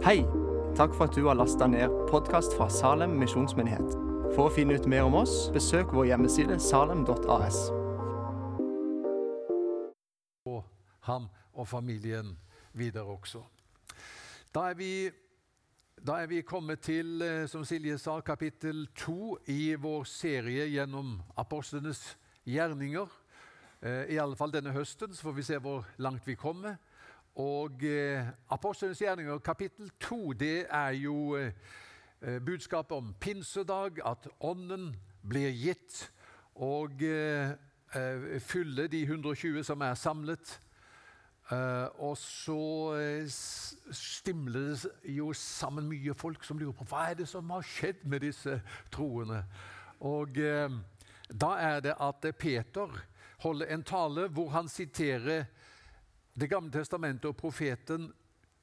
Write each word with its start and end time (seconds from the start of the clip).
Hei! 0.00 0.22
Takk 0.76 0.94
for 0.96 1.04
at 1.04 1.12
du 1.12 1.26
har 1.26 1.34
lasta 1.36 1.66
ned 1.68 1.92
podkast 2.08 2.54
fra 2.56 2.70
Salem 2.72 3.18
misjonsmyndighet. 3.20 3.90
For 4.32 4.46
å 4.48 4.52
finne 4.54 4.78
ut 4.80 4.86
mer 4.88 5.04
om 5.04 5.18
oss, 5.18 5.50
besøk 5.52 5.92
vår 5.92 6.06
hjemmeside 6.08 6.56
salem.as. 6.56 7.58
og 10.48 10.64
ham 11.04 11.26
og 11.52 11.68
familien 11.68 12.32
videre 12.72 13.12
også. 13.12 13.42
Da 14.56 14.70
er 14.70 14.80
vi, 14.80 15.10
da 16.00 16.22
er 16.22 16.32
vi 16.32 16.40
kommet 16.48 16.80
til, 16.80 17.20
eh, 17.20 17.44
som 17.44 17.68
Silje 17.68 17.98
sa, 18.00 18.22
kapittel 18.24 18.86
to 18.96 19.36
i 19.52 19.74
vår 19.76 20.08
serie 20.08 20.64
gjennom 20.72 21.18
apostlenes 21.36 22.16
gjerninger. 22.48 23.12
Eh, 23.82 24.16
I 24.16 24.16
alle 24.16 24.36
fall 24.36 24.56
denne 24.56 24.72
høsten, 24.72 25.12
så 25.12 25.28
får 25.28 25.36
vi 25.36 25.42
se 25.42 25.60
hvor 25.60 25.84
langt 25.98 26.24
vi 26.24 26.40
kommer. 26.40 26.80
Og 27.40 27.84
eh, 27.84 28.26
Apostelens 28.52 29.00
gjerninger 29.00 29.38
kapittel 29.38 29.90
to 30.00 30.32
det 30.36 30.66
er 30.66 30.96
jo 30.98 31.36
eh, 31.38 31.52
eh, 32.20 32.40
budskapet 32.44 32.96
om 32.96 33.14
pinsedag, 33.20 34.00
at 34.04 34.28
Ånden 34.40 34.90
blir 35.28 35.52
gitt, 35.54 36.10
og 36.54 37.02
eh, 37.02 37.54
eh, 37.96 38.40
fylle 38.44 38.88
de 38.92 39.02
120 39.02 39.62
som 39.64 39.80
er 39.80 39.94
samlet. 39.94 40.60
Eh, 41.50 41.86
og 42.04 42.18
så 42.18 42.58
stimler 43.90 44.74
det 44.74 45.14
jo 45.16 45.32
sammen 45.32 45.88
mye 45.88 46.14
folk 46.14 46.44
som 46.44 46.60
lurer 46.60 46.76
på 46.76 46.88
hva 46.92 47.08
er 47.10 47.16
det 47.22 47.28
som 47.30 47.48
har 47.54 47.64
skjedd 47.66 48.04
med 48.04 48.26
disse 48.26 48.60
troende. 48.92 49.44
Og 50.00 50.36
eh, 50.38 50.68
da 51.30 51.54
er 51.62 51.80
det 51.88 51.96
at 52.00 52.28
Peter 52.38 53.00
holder 53.40 53.72
en 53.72 53.86
tale 53.86 54.28
hvor 54.28 54.52
han 54.52 54.68
siterer 54.68 55.48
Det 56.34 56.48
gamle 56.50 56.72
testamentet 56.72 57.28
og 57.30 57.36
profeten 57.36 58.10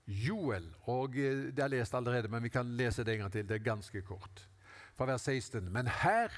Joel. 0.08 0.70
Og 0.88 1.18
eh, 1.18 1.50
Det 1.54 1.64
er 1.64 1.74
lest 1.76 1.96
allerede, 1.96 2.28
men 2.32 2.44
vi 2.44 2.50
kan 2.50 2.76
lese 2.78 3.04
det 3.04 3.16
en 3.16 3.26
gang 3.26 3.32
til. 3.32 3.48
Det 3.48 3.56
er 3.56 3.72
ganske 3.72 4.02
kort. 4.02 4.48
Fra 4.96 5.06
vers 5.06 5.22
16. 5.22 5.72
Men 5.72 5.88
her 5.88 6.32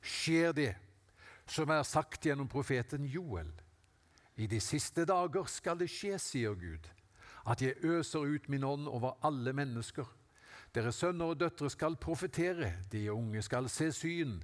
skjer 0.00 0.52
det 0.52 0.72
som 1.50 1.70
er 1.70 1.82
sagt 1.82 2.24
gjennom 2.24 2.48
profeten 2.48 3.04
Joel. 3.04 3.50
I 4.36 4.46
de 4.46 4.60
siste 4.60 5.04
dager 5.04 5.44
skal 5.50 5.78
det 5.80 5.90
skje, 5.92 6.16
sier 6.18 6.54
Gud, 6.56 6.86
at 7.44 7.60
jeg 7.60 7.76
øser 7.84 8.24
ut 8.24 8.48
min 8.48 8.64
ånd 8.64 8.88
over 8.88 9.18
alle 9.26 9.52
mennesker. 9.52 10.06
Deres 10.74 11.00
sønner 11.02 11.32
og 11.32 11.40
døtre 11.40 11.70
skal 11.70 11.98
profetere, 12.00 12.72
de 12.92 13.10
unge 13.12 13.42
skal 13.42 13.68
se 13.68 13.90
syn, 13.92 14.38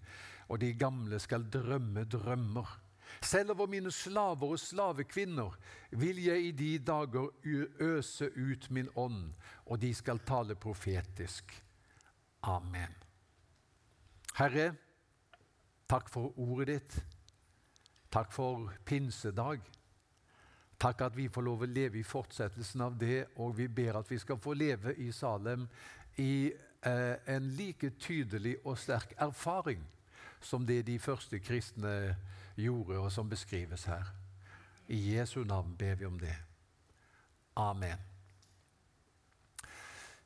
og 0.48 0.60
de 0.60 0.72
gamle 0.74 1.18
skal 1.22 1.46
drømme 1.50 2.04
drømmer. 2.04 2.66
Selv 3.22 3.50
over 3.50 3.66
mine 3.66 3.92
slaver 3.92 4.52
og 4.54 4.60
slavekvinner 4.60 5.56
vil 5.90 6.22
jeg 6.24 6.44
i 6.44 6.50
de 6.52 6.78
dager 6.78 7.28
øse 7.80 8.30
ut 8.36 8.70
min 8.70 8.88
ånd, 8.96 9.32
og 9.66 9.80
de 9.82 9.94
skal 9.94 10.18
tale 10.18 10.54
profetisk. 10.54 11.62
Amen. 12.42 12.94
Herre, 14.36 14.74
takk 15.88 16.10
for 16.12 16.38
ordet 16.38 16.68
ditt. 16.68 16.98
Takk 18.12 18.32
for 18.32 18.72
pinsedag. 18.84 19.60
Takk 20.78 21.00
at 21.00 21.16
vi 21.16 21.28
får 21.32 21.42
lov 21.42 21.64
å 21.64 21.70
leve 21.70 21.98
i 21.98 22.04
fortsettelsen 22.04 22.84
av 22.84 22.98
det, 23.00 23.26
og 23.40 23.56
vi 23.56 23.68
ber 23.68 23.96
at 23.98 24.10
vi 24.10 24.18
skal 24.20 24.38
få 24.38 24.52
leve 24.54 24.92
i 25.00 25.08
Salem 25.12 25.64
i 26.20 26.52
eh, 26.52 27.16
en 27.32 27.48
like 27.56 27.90
tydelig 28.00 28.58
og 28.64 28.76
sterk 28.78 29.16
erfaring 29.18 29.80
som 30.40 30.66
det 30.68 30.82
de 30.86 30.98
første 31.00 31.40
kristne 31.40 31.94
gjorde, 31.96 32.16
og 32.58 33.12
som 33.12 33.28
beskrives 33.28 33.84
her. 33.84 34.04
I 34.88 35.16
Jesu 35.16 35.44
navn 35.44 35.76
ber 35.76 35.94
vi 35.94 36.04
om 36.04 36.18
det. 36.18 36.34
Amen. 37.56 37.98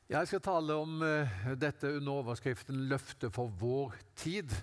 Jeg 0.09 0.27
skal 0.27 0.41
tale 0.41 0.75
om 0.75 1.03
eh, 1.03 1.29
dette 1.61 1.97
under 1.97 2.13
overskriften 2.13 2.89
'Løftet 2.89 3.33
for 3.35 3.47
vår 3.47 3.95
tid'. 4.17 4.55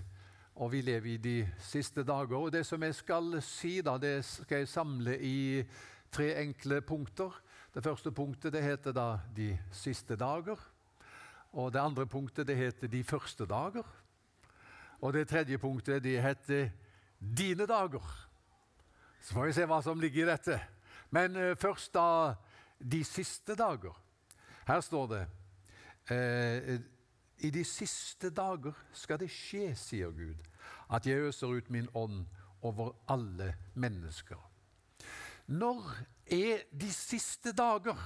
Og 0.54 0.72
vi 0.72 0.80
lever 0.80 1.06
i 1.06 1.16
de 1.16 1.48
siste 1.58 2.04
dager. 2.04 2.36
Og 2.36 2.52
det 2.52 2.66
som 2.66 2.82
jeg 2.82 2.94
skal 2.94 3.42
si, 3.42 3.80
da, 3.80 3.98
det 3.98 4.24
skal 4.24 4.58
jeg 4.58 4.68
samle 4.68 5.18
i 5.20 5.64
tre 6.12 6.42
enkle 6.42 6.80
punkter. 6.80 7.30
Det 7.74 7.84
første 7.84 8.12
punktet 8.12 8.52
det 8.52 8.62
heter 8.62 8.92
da 8.92 9.18
'De 9.36 9.58
siste 9.72 10.16
dager'. 10.16 10.60
Og 11.52 11.72
det 11.72 11.80
andre 11.80 12.06
punktet 12.06 12.46
det 12.46 12.56
heter 12.56 12.88
'De 12.88 13.04
første 13.04 13.44
dager'. 13.44 13.86
Og 15.00 15.12
det 15.12 15.28
tredje 15.28 15.58
punktet 15.58 16.02
det 16.02 16.22
heter 16.22 16.70
'Dine 17.20 17.66
dager'. 17.66 18.28
Så 19.20 19.34
får 19.34 19.46
vi 19.46 19.52
se 19.52 19.66
hva 19.66 19.82
som 19.82 20.00
ligger 20.00 20.22
i 20.22 20.30
dette. 20.30 20.60
Men 21.10 21.36
eh, 21.36 21.56
først 21.56 21.94
da 21.94 22.34
'De 22.78 23.04
siste 23.04 23.54
dager'. 23.54 23.96
Her 24.66 24.80
står 24.80 25.06
det 25.06 25.26
eh, 26.10 26.80
i 27.38 27.50
de 27.50 27.64
siste 27.64 28.30
dager 28.30 28.74
skal 28.92 29.18
det 29.20 29.30
skje, 29.30 29.74
sier 29.78 30.10
Gud, 30.10 30.38
at 30.90 31.06
jeg 31.06 31.28
øser 31.28 31.46
ut 31.46 31.70
min 31.70 31.88
ånd 31.94 32.26
over 32.62 32.92
alle 33.08 33.54
mennesker. 33.74 34.38
Når 35.46 35.84
er 36.26 36.64
de 36.80 36.92
siste 36.92 37.52
dager? 37.52 37.96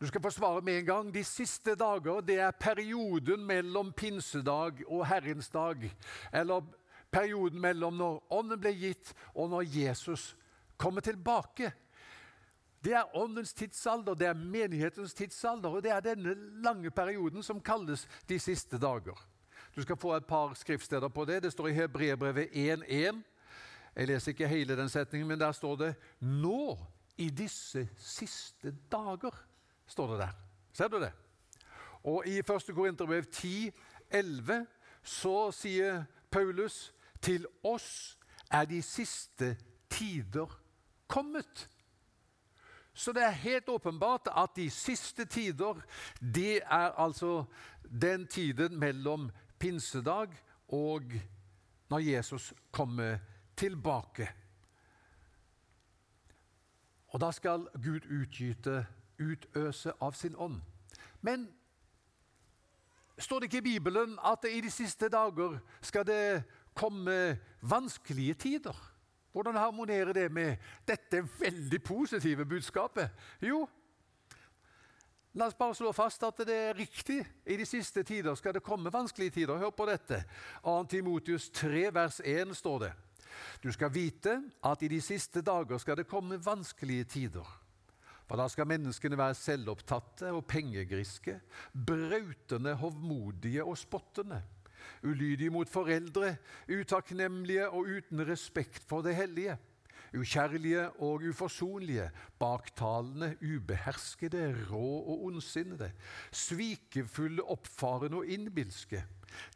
Du 0.00 0.06
skal 0.06 0.22
få 0.22 0.30
svare 0.30 0.60
med 0.64 0.78
en 0.78 0.84
gang. 0.84 1.14
De 1.14 1.24
siste 1.24 1.74
dager 1.74 2.22
det 2.24 2.38
er 2.40 2.50
perioden 2.56 3.42
mellom 3.44 3.92
pinsedag 3.92 4.80
og 4.86 5.06
Herrens 5.06 5.48
dag. 5.48 5.76
Eller 6.32 6.62
perioden 7.12 7.60
mellom 7.60 7.98
når 7.98 8.22
ånden 8.32 8.60
ble 8.60 8.72
gitt, 8.72 9.12
og 9.34 9.50
når 9.50 9.66
Jesus 9.68 10.36
kommer 10.76 11.04
tilbake. 11.04 11.72
Det 12.84 12.94
er 12.96 13.16
åndens 13.16 13.52
tidsalder, 13.52 14.14
det 14.14 14.26
er 14.26 14.34
menighetens 14.34 15.14
tidsalder, 15.14 15.68
og 15.68 15.82
det 15.82 15.92
er 15.92 16.00
denne 16.00 16.34
lange 16.64 16.90
perioden 16.90 17.42
som 17.42 17.60
kalles 17.60 18.06
de 18.28 18.38
siste 18.40 18.78
dager. 18.80 19.18
Du 19.76 19.82
skal 19.82 19.96
få 20.00 20.14
et 20.16 20.24
par 20.24 20.54
skriftsteder 20.54 21.08
på 21.08 21.24
det. 21.24 21.42
Det 21.42 21.52
står 21.52 21.68
i 21.68 21.76
Hebrebrevet 21.76 22.48
1.1. 22.56 23.20
Jeg 23.96 24.06
leser 24.08 24.32
ikke 24.32 24.48
hele 24.48 24.76
den 24.76 24.88
setningen, 24.88 25.28
men 25.28 25.40
der 25.40 25.52
står 25.52 25.76
det 25.76 25.94
'Nå, 26.20 26.78
i 27.18 27.30
disse 27.30 27.88
siste 27.96 28.76
dager', 28.92 29.49
står 29.90 30.12
det 30.14 30.20
der. 30.22 30.36
Ser 30.72 30.88
du 30.88 31.00
det? 31.02 31.12
Og 32.06 32.26
i 32.26 32.38
1. 32.38 32.70
Korinterbrev 32.74 33.26
10.11 33.34 34.64
så 35.02 35.50
sier 35.52 36.04
Paulus 36.30 36.94
'Til 37.20 37.46
oss 37.64 38.18
er 38.50 38.64
de 38.64 38.82
siste 38.82 39.56
tider 39.90 40.60
kommet'. 41.12 41.68
Så 42.94 43.12
det 43.12 43.22
er 43.22 43.30
helt 43.30 43.68
åpenbart 43.68 44.28
at 44.36 44.56
de 44.56 44.70
siste 44.70 45.24
tider, 45.24 45.80
det 46.20 46.56
er 46.56 46.90
altså 46.98 47.44
den 48.00 48.26
tiden 48.26 48.78
mellom 48.78 49.30
pinsedag 49.58 50.28
og 50.68 51.02
når 51.90 51.98
Jesus 51.98 52.54
kommer 52.70 53.18
tilbake. 53.56 54.28
Og 57.08 57.20
da 57.20 57.30
skal 57.30 57.66
Gud 57.84 58.06
utgyte, 58.10 58.86
utøse 59.20 59.92
av 60.00 60.12
sin 60.12 60.36
ånd. 60.36 60.60
Men 61.20 61.48
står 63.18 63.40
det 63.40 63.50
ikke 63.50 63.58
i 63.60 63.68
Bibelen 63.72 64.16
at 64.24 64.44
i 64.48 64.60
de 64.60 64.70
siste 64.72 65.08
dager 65.12 65.58
skal 65.84 66.06
det 66.08 66.42
komme 66.74 67.38
vanskelige 67.60 68.34
tider? 68.34 68.76
Hvordan 69.32 69.54
harmonerer 69.54 70.12
det 70.12 70.32
med 70.32 70.56
dette 70.88 71.22
veldig 71.38 71.82
positive 71.82 72.44
budskapet? 72.44 73.10
Jo, 73.42 73.68
la 75.32 75.46
oss 75.46 75.54
bare 75.54 75.74
slå 75.74 75.92
fast 75.92 76.24
at 76.26 76.42
det 76.46 76.56
er 76.56 76.78
riktig. 76.78 77.20
I 77.46 77.56
de 77.56 77.66
siste 77.66 78.02
tider 78.02 78.34
skal 78.34 78.54
det 78.54 78.64
komme 78.66 78.92
vanskelige 78.92 79.30
tider. 79.30 79.58
Hør 79.58 79.70
på 79.70 79.86
dette. 79.86 80.24
2. 80.64 80.82
Timotius 80.90 81.50
3, 81.50 81.94
vers 81.94 82.20
1 82.24 82.56
står 82.56 82.78
det. 82.78 82.92
Du 83.62 83.72
skal 83.72 83.94
vite 83.94 84.40
at 84.64 84.82
i 84.82 84.88
de 84.88 85.00
siste 85.00 85.42
dager 85.42 85.78
skal 85.78 85.96
det 85.96 86.08
komme 86.10 86.40
vanskelige 86.44 87.04
tider. 87.04 87.59
For 88.30 88.38
da 88.38 88.46
skal 88.46 88.68
menneskene 88.70 89.18
være 89.18 89.34
selvopptatte 89.34 90.30
og 90.30 90.44
pengegriske, 90.46 91.40
brautende, 91.74 92.76
hovmodige 92.78 93.64
og 93.66 93.74
spottende 93.78 94.38
ulydige 95.02 95.50
mot 95.50 95.68
foreldre, 95.68 96.36
utakknemlige 96.68 97.68
og 97.68 97.88
uten 97.96 98.22
respekt 98.28 98.84
for 98.88 99.02
det 99.02 99.16
hellige, 99.16 99.56
ukjærlige 100.16 100.90
og 100.90 101.22
uforsonlige, 101.30 102.10
baktalende, 102.38 103.36
ubeherskede, 103.42 104.66
rå 104.70 104.98
og 105.00 105.24
ondsinnede, 105.24 105.92
svikefulle, 106.32 107.42
oppfarende 107.42 108.16
og 108.16 108.26
innbilske. 108.26 109.04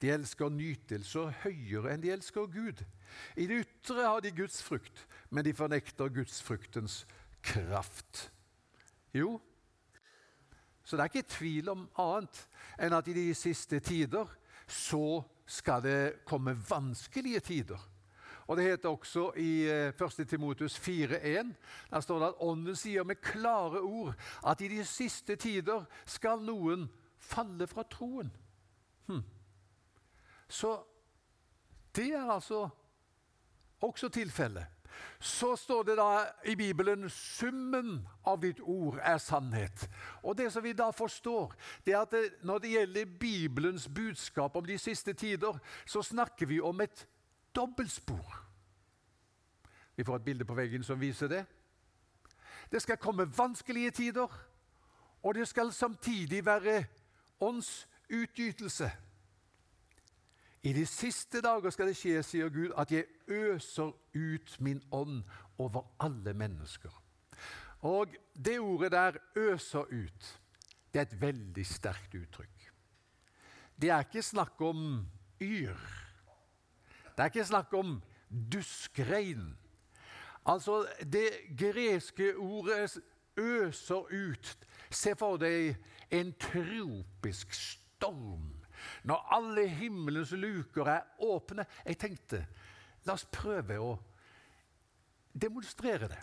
De 0.00 0.10
elsker 0.14 0.48
nytelser 0.54 1.32
høyere 1.42 1.94
enn 1.94 2.04
de 2.04 2.12
elsker 2.14 2.46
Gud. 2.46 2.84
I 3.36 3.48
det 3.50 3.64
ytre 3.64 4.06
har 4.06 4.22
de 4.22 4.30
Guds 4.30 4.62
frukt, 4.62 5.06
men 5.30 5.44
de 5.44 5.54
fornekter 5.54 6.08
Guds 6.14 6.38
fruktens 6.42 7.02
kraft. 7.42 8.30
Jo, 9.14 9.40
så 10.84 10.96
det 10.96 11.02
er 11.02 11.04
ikke 11.04 11.28
tvil 11.28 11.68
om 11.72 11.86
annet 11.98 12.40
enn 12.82 12.96
at 12.96 13.08
i 13.08 13.16
de 13.16 13.28
siste 13.36 13.80
tider 13.80 14.28
så 14.68 15.22
skal 15.46 15.82
det 15.84 16.24
komme 16.28 16.56
vanskelige 16.68 17.40
tider. 17.40 17.80
Og 18.46 18.56
Det 18.56 18.64
heter 18.64 18.88
også 18.88 19.32
i 19.36 19.62
1. 19.64 20.02
Eh, 20.20 20.26
Timotus 20.26 20.78
4,1 20.78 21.54
Der 21.90 22.00
står 22.00 22.18
det 22.18 22.26
at 22.26 22.40
Ånden 22.40 22.76
sier 22.76 23.04
med 23.04 23.16
klare 23.16 23.80
ord 23.80 24.14
at 24.46 24.60
i 24.60 24.68
de 24.68 24.84
siste 24.84 25.36
tider 25.36 25.84
skal 26.04 26.44
noen 26.44 26.88
falle 27.18 27.66
fra 27.66 27.82
troen. 27.82 28.30
Hm. 29.06 29.22
Så 30.48 30.76
det 31.96 32.12
er 32.12 32.30
altså 32.30 32.68
også 33.80 34.08
tilfellet. 34.08 34.66
Så 35.18 35.56
står 35.56 35.82
det 35.82 35.96
da 35.96 36.26
i 36.44 36.54
Bibelen 36.54 37.08
'summen 37.10 38.08
av 38.24 38.40
ditt 38.42 38.60
ord 38.60 38.98
er 39.02 39.18
sannhet'. 39.18 39.88
Og 40.22 40.38
Det 40.38 40.52
som 40.52 40.62
vi 40.62 40.72
da 40.72 40.90
forstår, 40.90 41.54
det 41.86 41.94
er 41.94 42.00
at 42.00 42.10
det, 42.10 42.30
når 42.42 42.58
det 42.58 42.70
gjelder 42.70 43.04
Bibelens 43.20 43.88
budskap 43.88 44.56
om 44.56 44.66
de 44.66 44.78
siste 44.78 45.12
tider, 45.12 45.58
så 45.86 46.02
snakker 46.02 46.46
vi 46.46 46.60
om 46.60 46.80
et 46.80 47.06
dobbeltspor. 47.54 48.44
Vi 49.96 50.04
får 50.04 50.16
et 50.16 50.24
bilde 50.24 50.44
på 50.44 50.54
veggen 50.54 50.82
som 50.82 51.00
viser 51.00 51.28
det. 51.28 51.46
Det 52.72 52.82
skal 52.82 52.96
komme 52.96 53.38
vanskelige 53.38 53.90
tider, 53.90 54.26
og 55.22 55.34
det 55.34 55.48
skal 55.48 55.72
samtidig 55.72 56.46
være 56.46 56.84
åndsutgytelse. 57.40 58.90
I 60.64 60.72
de 60.72 60.86
siste 60.86 61.42
dager 61.44 61.70
skal 61.70 61.90
det 61.90 61.96
skje, 61.98 62.22
sier 62.24 62.48
Gud, 62.48 62.70
at 62.80 62.92
jeg 62.92 63.04
øser 63.28 63.90
ut 64.16 64.54
min 64.64 64.80
ånd 64.92 65.20
over 65.60 65.84
alle 66.00 66.32
mennesker. 66.32 66.92
Og 67.84 68.14
det 68.44 68.58
ordet 68.60 68.92
der, 68.92 69.12
'øser 69.36 69.84
ut', 69.92 70.40
det 70.92 70.98
er 70.98 71.02
et 71.02 71.20
veldig 71.20 71.66
sterkt 71.66 72.14
uttrykk. 72.14 72.72
Det 73.80 73.90
er 73.90 73.98
ikke 73.98 74.22
snakk 74.22 74.60
om 74.60 75.06
yr. 75.40 75.80
Det 77.16 77.18
er 77.18 77.24
ikke 77.24 77.44
snakk 77.44 77.74
om 77.74 78.02
duskregn. 78.52 79.58
Altså, 80.46 80.86
det 81.12 81.28
greske 81.58 82.36
ordet 82.36 82.98
'øser 83.36 84.12
ut' 84.12 84.56
Se 84.90 85.14
for 85.16 85.36
deg 85.36 85.76
en 86.10 86.32
tropisk 86.32 87.52
storm 87.52 88.53
når 89.04 89.26
alle 89.36 89.66
himmelens 89.68 90.32
luker 90.32 90.88
er 90.88 91.24
åpne. 91.24 91.66
Jeg 91.84 91.98
tenkte 92.00 92.40
la 93.04 93.16
oss 93.16 93.26
prøve 93.28 93.76
å 93.80 93.92
demonstrere 95.34 96.08
det. 96.08 96.20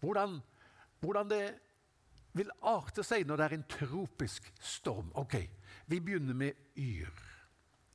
Hvordan, 0.00 0.36
hvordan 1.00 1.30
det 1.30 1.44
vil 2.36 2.50
arte 2.68 3.02
seg 3.06 3.26
når 3.26 3.40
det 3.40 3.46
er 3.46 3.56
en 3.56 3.68
tropisk 3.70 4.52
storm. 4.60 5.10
Ok, 5.14 5.36
Vi 5.86 6.00
begynner 6.00 6.34
med 6.34 6.52
yr. 6.78 7.10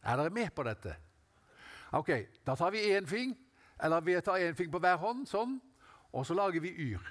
Er 0.04 0.18
dere 0.18 0.30
med 0.30 0.52
på 0.56 0.64
dette? 0.64 0.96
Ok, 1.94 2.10
Da 2.46 2.56
tar 2.56 2.72
vi 2.72 2.92
én 2.92 3.08
fing, 3.08 3.36
eller 3.80 4.02
vi 4.02 4.22
tar 4.22 4.40
én 4.40 4.56
fing 4.56 4.72
på 4.72 4.80
hver 4.80 4.98
hånd, 4.98 5.28
sånn, 5.28 5.62
og 6.12 6.26
så 6.26 6.34
lager 6.34 6.60
vi 6.60 6.74
yr. 6.92 7.02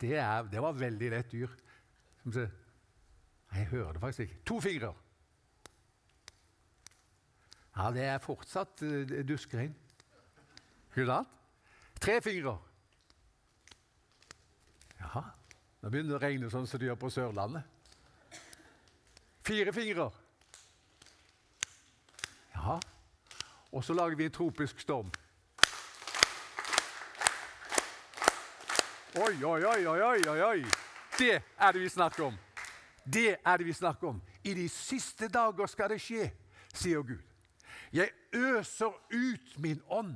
Det, 0.00 0.14
er, 0.16 0.42
det 0.50 0.62
var 0.62 0.78
veldig 0.78 1.10
lett 1.10 1.32
dyr. 1.32 1.50
Jeg 3.54 3.66
hører 3.70 3.92
det 3.92 4.00
faktisk 4.00 4.20
ikke. 4.20 4.40
To 4.46 4.60
fingre. 4.60 4.92
Ja, 7.76 7.90
det 7.94 8.04
er 8.04 8.18
fortsatt 8.18 8.82
uh, 8.82 9.18
duskrein. 9.28 9.74
Ikke 10.90 11.06
sant? 11.06 11.34
Tre 12.00 12.20
fingre. 12.22 12.58
Jaha. 15.00 15.22
Nå 15.82 15.90
begynner 15.90 16.14
det 16.14 16.18
å 16.18 16.22
regne 16.22 16.50
sånn 16.50 16.66
som 16.66 16.80
det 16.80 16.88
gjør 16.88 16.98
på 16.98 17.10
Sørlandet. 17.14 17.62
Fire 19.46 19.72
fingre. 19.72 20.08
Ja. 22.54 22.78
Og 23.70 23.84
så 23.84 23.94
lager 23.94 24.18
vi 24.18 24.26
en 24.26 24.34
tropisk 24.34 24.82
storm. 24.82 25.10
Oi, 29.18 29.44
oi, 29.44 29.64
oi, 29.64 29.86
oi, 29.86 30.28
oi, 30.28 30.40
oi! 30.42 30.64
Det 31.18 31.40
er 31.58 31.72
det 31.72 31.80
vi 31.80 31.88
snakker 31.88 32.24
om. 32.28 32.34
Det 33.02 33.36
er 33.46 33.56
det 33.56 33.66
vi 33.66 33.72
snakker 33.72 34.12
om. 34.12 34.20
I 34.44 34.52
de 34.54 34.68
siste 34.70 35.26
dager 35.28 35.66
skal 35.66 35.90
det 35.90 35.98
skje, 36.04 36.28
sier 36.70 37.02
Gud. 37.02 37.24
Jeg 37.92 38.12
øser 38.36 38.94
ut 39.10 39.58
min 39.58 39.82
ånd. 39.90 40.14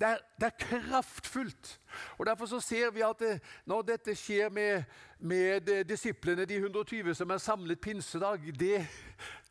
Det 0.00 0.08
er, 0.08 0.18
det 0.40 0.48
er 0.48 0.58
kraftfullt. 0.64 1.80
Og 2.18 2.26
Derfor 2.26 2.50
så 2.50 2.60
ser 2.60 2.90
vi 2.90 3.06
at 3.06 3.22
det, 3.22 3.38
når 3.70 3.86
dette 3.92 4.16
skjer 4.18 4.50
med, 4.50 4.82
med 5.18 5.70
disiplene, 5.86 6.48
de 6.48 6.58
120 6.58 7.14
som 7.14 7.30
er 7.30 7.38
samlet 7.38 7.80
pinsedag, 7.80 8.50
det, 8.58 8.82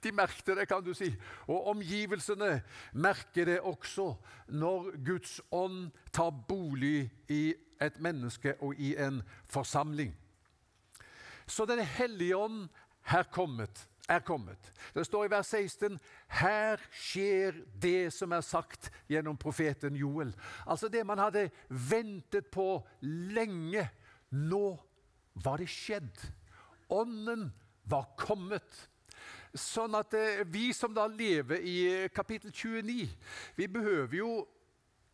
de 0.04 0.12
merker 0.12 0.60
det, 0.60 0.68
kan 0.68 0.84
du 0.84 0.92
si. 0.98 1.14
Og 1.48 1.72
omgivelsene 1.72 2.58
merker 2.94 3.46
det 3.46 3.60
også 3.62 4.16
når 4.48 4.92
Guds 5.06 5.40
ånd 5.52 5.92
tar 6.12 6.36
bolig 6.50 7.12
i 7.30 7.54
et 7.82 8.00
menneske 8.00 8.56
og 8.62 8.76
i 8.80 8.96
en 8.96 9.22
forsamling. 9.50 10.16
Så 11.48 11.66
Den 11.66 11.80
hellige 11.80 12.38
ånd 12.38 12.70
her 13.02 13.24
kommet, 13.24 13.88
er 14.10 14.20
kommet. 14.20 14.72
Det 14.96 15.06
står 15.06 15.26
i 15.26 15.32
vers 15.32 15.48
16 15.48 16.00
her 16.42 16.82
skjer 16.92 17.56
det 17.82 18.12
som 18.14 18.32
er 18.32 18.44
sagt 18.44 18.92
gjennom 19.10 19.38
profeten 19.38 19.96
Joel. 19.96 20.34
Altså 20.66 20.88
det 20.88 21.06
man 21.08 21.20
hadde 21.20 21.50
ventet 21.70 22.48
på 22.52 22.82
lenge. 23.02 23.88
Nå 24.30 24.78
var 25.34 25.58
det 25.58 25.70
skjedd. 25.70 26.24
Ånden 26.90 27.52
var 27.84 28.10
kommet. 28.20 28.88
Sånn 29.54 29.96
at 30.00 30.14
eh, 30.16 30.44
vi 30.48 30.72
som 30.76 30.94
da 30.96 31.06
lever 31.12 31.64
i 31.68 31.78
kapittel 32.16 32.52
29, 32.52 33.08
vi 33.58 33.68
behøver 33.68 34.16
jo 34.16 34.32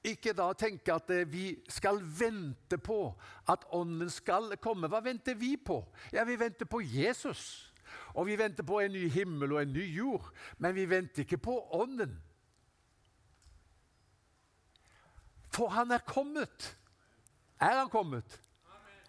ikke 0.08 0.34
da 0.36 0.52
tenke 0.58 0.94
at 0.94 1.10
eh, 1.14 1.28
vi 1.30 1.46
skal 1.70 2.02
vente 2.02 2.78
på 2.78 3.12
at 3.50 3.66
Ånden 3.76 4.10
skal 4.10 4.56
komme. 4.62 4.90
Hva 4.92 5.02
venter 5.04 5.36
vi 5.36 5.56
på? 5.58 5.82
Ja, 6.14 6.24
Vi 6.24 6.40
venter 6.40 6.66
på 6.66 6.82
Jesus. 6.82 7.74
Og 8.14 8.26
vi 8.28 8.36
venter 8.36 8.64
på 8.64 8.80
en 8.80 8.92
ny 8.92 9.08
himmel 9.10 9.54
og 9.54 9.62
en 9.62 9.74
ny 9.74 9.86
jord. 9.96 10.32
Men 10.58 10.76
vi 10.76 10.90
venter 10.90 11.24
ikke 11.24 11.38
på 11.38 11.56
Ånden. 11.72 12.18
For 15.54 15.70
han 15.70 15.92
er 15.92 16.04
kommet. 16.06 16.78
Er 17.60 17.80
han 17.80 17.90
kommet? 17.90 18.42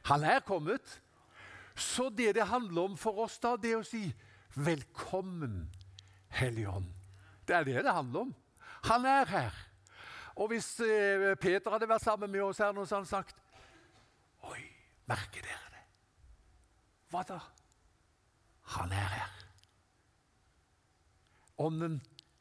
Han 0.05 0.25
er 0.25 0.41
kommet. 0.41 1.03
Så 1.75 2.09
det 2.09 2.35
det 2.35 2.47
handler 2.47 2.83
om 2.83 2.97
for 2.97 3.19
oss, 3.25 3.39
da, 3.39 3.57
det 3.57 3.77
å 3.77 3.85
si 3.87 4.15
'Velkommen, 4.57 5.71
Hellige 6.29 6.69
Ånd'. 6.69 6.95
Det 7.47 7.57
er 7.57 7.65
det 7.65 7.85
det 7.85 7.93
handler 7.93 8.21
om. 8.21 8.35
Han 8.85 9.05
er 9.05 9.25
her. 9.25 9.68
Og 10.39 10.53
hvis 10.53 10.71
eh, 10.87 11.33
Peter 11.41 11.73
hadde 11.75 11.89
vært 11.91 12.05
sammen 12.05 12.31
med 12.31 12.45
oss 12.47 12.61
her 12.63 12.75
nå, 12.75 12.85
så 12.87 12.99
hadde 12.99 13.09
han 13.09 13.11
sagt 13.11 13.41
Oi, 14.47 14.61
merker 15.11 15.43
dere 15.43 15.73
det? 15.75 15.83
Hva 17.11 17.25
da? 17.27 17.39
Han 18.77 18.93
er 18.93 19.11
her. 19.17 19.35
Ånden 21.59 21.99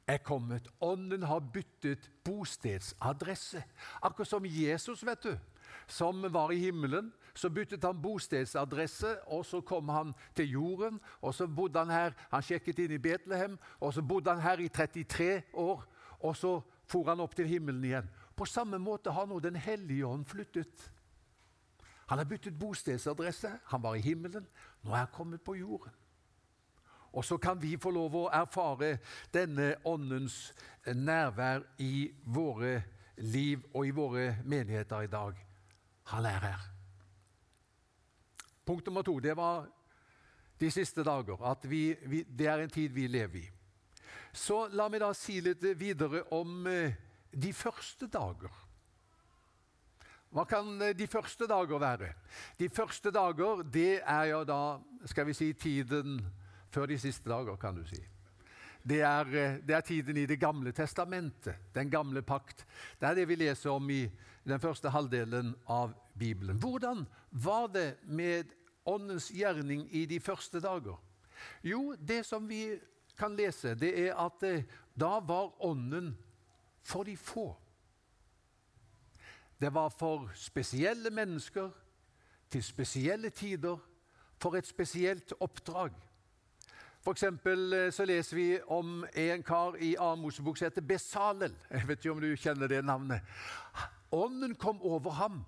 er 0.08 0.18
kommet. 0.22 0.68
Ånden 0.84 1.24
har 1.24 1.40
byttet 1.40 2.12
bostedsadresse. 2.28 3.64
Akkurat 4.02 4.30
som 4.30 4.46
Jesus, 4.46 5.06
vet 5.08 5.24
du, 5.24 5.34
som 5.88 6.22
var 6.34 6.52
i 6.52 6.60
himmelen. 6.68 7.10
Så 7.34 7.50
byttet 7.50 7.84
han 7.86 8.02
bostedsadresse, 8.02 9.16
og 9.26 9.46
så 9.46 9.62
kom 9.62 9.90
han 9.90 10.14
til 10.36 10.52
jorden. 10.52 11.00
og 11.22 11.34
Så 11.34 11.48
bodde 11.48 11.80
han 11.80 11.90
her. 11.90 12.14
Han 12.32 12.44
sjekket 12.44 12.80
inn 12.80 12.92
i 12.92 13.02
Betlehem, 13.02 13.58
og 13.80 13.94
så 13.94 14.02
bodde 14.02 14.34
han 14.34 14.42
her 14.42 14.62
i 14.62 14.68
33 14.68 15.42
år. 15.54 15.86
Og 16.20 16.36
så 16.36 16.60
for 16.88 17.08
han 17.10 17.20
opp 17.20 17.36
til 17.36 17.50
himmelen 17.50 17.84
igjen. 17.84 18.10
På 18.36 18.46
samme 18.46 18.80
måte 18.80 19.12
har 19.12 19.28
nå 19.28 19.40
Den 19.40 19.56
hellige 19.56 20.06
ånd 20.06 20.26
flyttet. 20.26 20.92
Han 22.08 22.18
har 22.18 22.26
byttet 22.26 22.60
bostedsadresse. 22.60 23.52
Han 23.66 23.82
var 23.84 23.96
i 23.96 24.02
himmelen. 24.02 24.48
Nå 24.84 24.92
er 24.92 25.06
han 25.06 25.14
kommet 25.14 25.44
på 25.44 25.56
jorden. 25.56 25.92
Og 27.12 27.26
så 27.26 27.38
kan 27.38 27.62
vi 27.62 27.78
få 27.78 27.92
lov 27.92 28.16
å 28.16 28.28
erfare 28.30 28.98
denne 29.34 29.76
åndens 29.86 30.54
nærvær 30.86 31.64
i 31.82 32.12
våre 32.24 32.84
liv 33.18 33.64
og 33.74 33.88
i 33.88 33.92
våre 33.96 34.26
menigheter 34.46 35.08
i 35.08 35.12
dag. 35.12 35.40
Han 36.14 36.26
er 36.26 36.40
her. 36.40 36.68
Punkt 38.66 38.86
nummer 38.86 39.02
to 39.02 39.20
det 39.20 39.36
var 39.38 39.68
de 40.60 40.72
siste 40.72 41.04
dager. 41.04 41.42
At 41.44 41.70
vi, 41.70 41.96
vi, 42.06 42.24
det 42.24 42.48
er 42.48 42.64
en 42.64 42.70
tid 42.70 42.94
vi 42.94 43.08
lever 43.08 43.40
i. 43.42 43.46
Så 44.38 44.68
la 44.78 44.86
meg 44.92 45.02
da 45.02 45.12
si 45.18 45.40
litt 45.42 45.64
videre 45.80 46.22
om 46.36 46.68
eh, 46.70 46.94
de 47.34 47.50
første 47.58 48.06
dager. 48.12 48.54
Hva 50.30 50.44
kan 50.46 50.76
eh, 50.84 50.94
de 50.98 51.08
første 51.10 51.48
dager 51.50 51.82
være? 51.82 52.12
De 52.60 52.70
første 52.70 53.12
dager, 53.14 53.64
det 53.64 54.04
er 54.04 54.28
jo 54.32 54.44
da 54.46 54.60
skal 55.10 55.26
vi 55.30 55.34
si, 55.38 55.50
tiden 55.58 56.20
før 56.70 56.86
de 56.92 57.00
siste 57.02 57.30
dager, 57.30 57.58
kan 57.58 57.80
du 57.80 57.86
si. 57.88 58.00
Det 58.88 59.00
er, 59.02 59.32
eh, 59.34 59.56
det 59.66 59.76
er, 59.76 59.82
tiden 59.82 60.18
i 60.22 60.28
Det 60.30 60.40
gamle 60.40 60.72
testamentet, 60.72 61.56
den 61.74 61.90
gamle 61.90 62.22
pakt. 62.22 62.66
Det 63.00 63.10
er 63.10 63.16
det 63.16 63.28
vi 63.28 63.40
leser 63.42 63.74
om 63.74 63.90
i 63.90 64.04
den 64.46 64.60
første 64.60 64.90
halvdelen 64.94 65.56
av 65.66 65.96
Bibelen. 66.14 66.60
Hvordan 66.60 67.08
var 67.32 67.68
det 67.74 67.96
med 68.04 68.54
Åndens 68.86 69.32
gjerning 69.34 69.88
i 69.92 70.06
de 70.06 70.20
første 70.20 70.62
dager? 70.62 71.02
Jo, 71.64 71.96
det 72.00 72.26
som 72.26 72.48
vi 72.48 72.78
kan 73.18 73.36
lese, 73.36 73.76
det 73.76 73.94
er 74.08 74.16
at 74.16 74.44
eh, 74.44 74.64
da 75.00 75.20
var 75.20 75.54
ånden 75.66 76.14
for 76.84 77.04
de 77.04 77.18
få. 77.18 77.56
Det 79.62 79.74
var 79.74 79.90
for 79.90 80.32
spesielle 80.36 81.10
mennesker, 81.10 81.70
til 82.50 82.64
spesielle 82.64 83.30
tider, 83.30 83.78
for 84.40 84.56
et 84.56 84.68
spesielt 84.68 85.34
oppdrag. 85.40 85.92
For 87.02 87.12
eksempel 87.12 87.74
eh, 87.74 87.92
så 87.92 88.06
leser 88.06 88.36
vi 88.36 88.48
om 88.68 89.06
en 89.16 89.44
kar 89.44 89.76
i 89.80 89.96
Mosebok 90.18 90.58
som 90.58 90.66
heter 90.66 90.82
Besalel. 90.82 91.56
Jeg 91.72 91.88
vet 91.88 92.00
ikke 92.00 92.12
om 92.12 92.22
du 92.22 92.36
kjenner 92.36 92.68
det 92.68 92.86
navnet. 92.86 93.22
Ånden 94.12 94.56
kom 94.56 94.82
over 94.82 95.12
ham, 95.12 95.46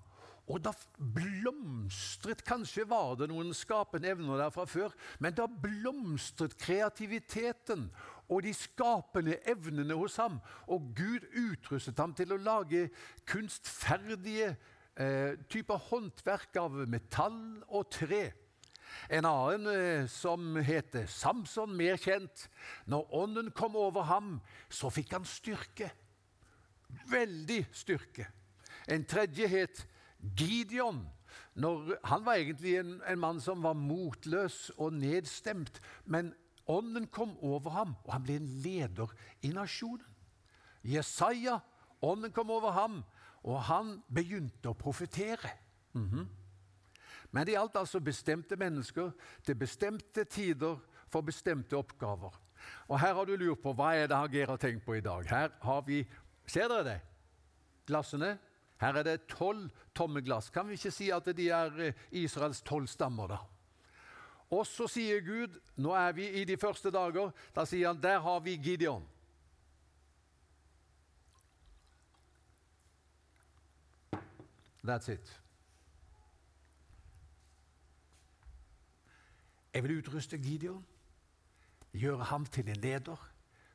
og 0.50 0.58
da 0.64 0.72
blomstret 0.98 2.42
Kanskje 2.46 2.82
var 2.90 3.14
det 3.20 3.28
noen 3.30 3.52
skapende 3.54 4.10
evner 4.10 4.40
der 4.40 4.50
fra 4.54 4.66
før, 4.66 4.94
men 5.22 5.36
da 5.36 5.46
blomstret 5.46 6.56
kreativiteten 6.58 7.86
og 8.30 8.42
de 8.46 8.52
skapende 8.54 9.38
evnene 9.50 9.94
hos 9.98 10.18
ham. 10.18 10.40
Og 10.70 10.90
Gud 10.98 11.26
utrustet 11.38 11.98
ham 12.02 12.14
til 12.18 12.34
å 12.34 12.40
lage 12.40 12.88
kunstferdige 13.30 14.52
eh, 14.98 15.38
typer 15.50 15.82
håndverk 15.90 16.58
av 16.62 16.78
metall 16.90 17.40
og 17.68 17.90
tre. 17.94 18.24
En 19.10 19.26
annen 19.26 19.70
eh, 19.70 20.10
som 20.10 20.58
heter 20.66 21.06
Samson, 21.10 21.74
mer 21.78 21.98
kjent. 22.00 22.48
Når 22.90 23.14
ånden 23.22 23.54
kom 23.54 23.78
over 23.78 24.06
ham, 24.10 24.36
så 24.70 24.90
fikk 24.94 25.14
han 25.18 25.26
styrke. 25.26 25.92
Veldig 27.10 27.62
styrke. 27.74 28.26
En 28.90 29.06
tredje 29.06 29.46
het 29.50 29.86
Gideon. 30.36 31.08
Når, 31.54 31.96
han 32.04 32.24
var 32.24 32.38
egentlig 32.40 32.76
en, 32.78 33.00
en, 33.08 33.20
mann 33.20 33.40
som 33.40 33.62
var 33.62 33.74
motløs 33.78 34.70
og 34.76 34.92
nedstemt, 34.92 35.80
men 36.04 36.32
ånden 36.66 37.06
kom 37.06 37.36
over 37.38 37.70
ham, 37.74 37.94
og 38.04 38.12
han 38.12 38.26
ble 38.26 38.36
en 38.40 38.50
leder 38.64 39.14
i 39.42 39.52
nasjonen. 39.54 40.06
Jesaja, 40.84 41.58
ånden 42.02 42.32
kom 42.32 42.50
over 42.50 42.72
ham, 42.72 43.02
og 43.42 43.62
han 43.68 43.98
begynte 44.08 44.70
å 44.70 44.78
profetere. 44.78 45.50
Mm 45.92 46.08
-hmm. 46.08 46.26
Men 47.30 47.46
det 47.46 47.52
gjaldt 47.52 47.76
altså 47.76 48.00
bestemte 48.00 48.56
mennesker 48.56 49.10
til 49.46 49.54
bestemte 49.54 50.24
tider 50.24 50.78
for 51.08 51.20
bestemte 51.20 51.76
oppgaver. 51.76 52.40
Og 52.88 53.00
her 53.00 53.14
har 53.14 53.24
du 53.24 53.36
lurt 53.36 53.62
på 53.62 53.72
hva 53.72 53.94
er 53.96 54.06
det 54.06 54.16
Hager 54.16 54.46
har 54.46 54.56
tenkt 54.56 54.84
på 54.84 54.94
i 54.94 55.00
dag. 55.00 55.26
Her 55.28 55.50
har 55.60 55.80
vi 55.86 56.06
Ser 56.46 56.68
dere 56.68 56.84
det? 56.84 57.00
Glassene? 57.86 58.38
Her 58.80 58.96
er 58.96 59.04
det 59.04 59.26
tolv 59.28 59.68
tomme 59.94 60.22
glass. 60.24 60.50
Kan 60.50 60.68
vi 60.68 60.78
ikke 60.78 60.92
si 60.94 61.10
at 61.12 61.26
de 61.36 61.48
er 61.52 61.80
eh, 61.90 62.04
Israels 62.22 62.62
tolv 62.64 62.88
stammer, 62.88 63.28
da? 63.28 63.38
Og 64.50 64.64
så 64.66 64.88
sier 64.90 65.20
Gud, 65.22 65.60
nå 65.78 65.92
er 65.94 66.12
vi 66.16 66.26
i 66.40 66.44
de 66.48 66.56
første 66.58 66.90
dager, 66.90 67.30
da 67.54 67.64
sier 67.68 67.92
han 67.92 68.00
der 68.02 68.18
har 68.24 68.40
vi 68.42 68.56
Gideon. 68.56 69.04
That's 74.82 75.12
it. 75.12 75.36
Jeg 79.74 79.84
vil 79.84 79.98
utruste 79.98 80.38
Gideon, 80.38 80.86
gjøre 81.92 82.24
ham 82.24 82.46
til 82.46 82.68
en 82.68 82.76
leder, 82.76 83.28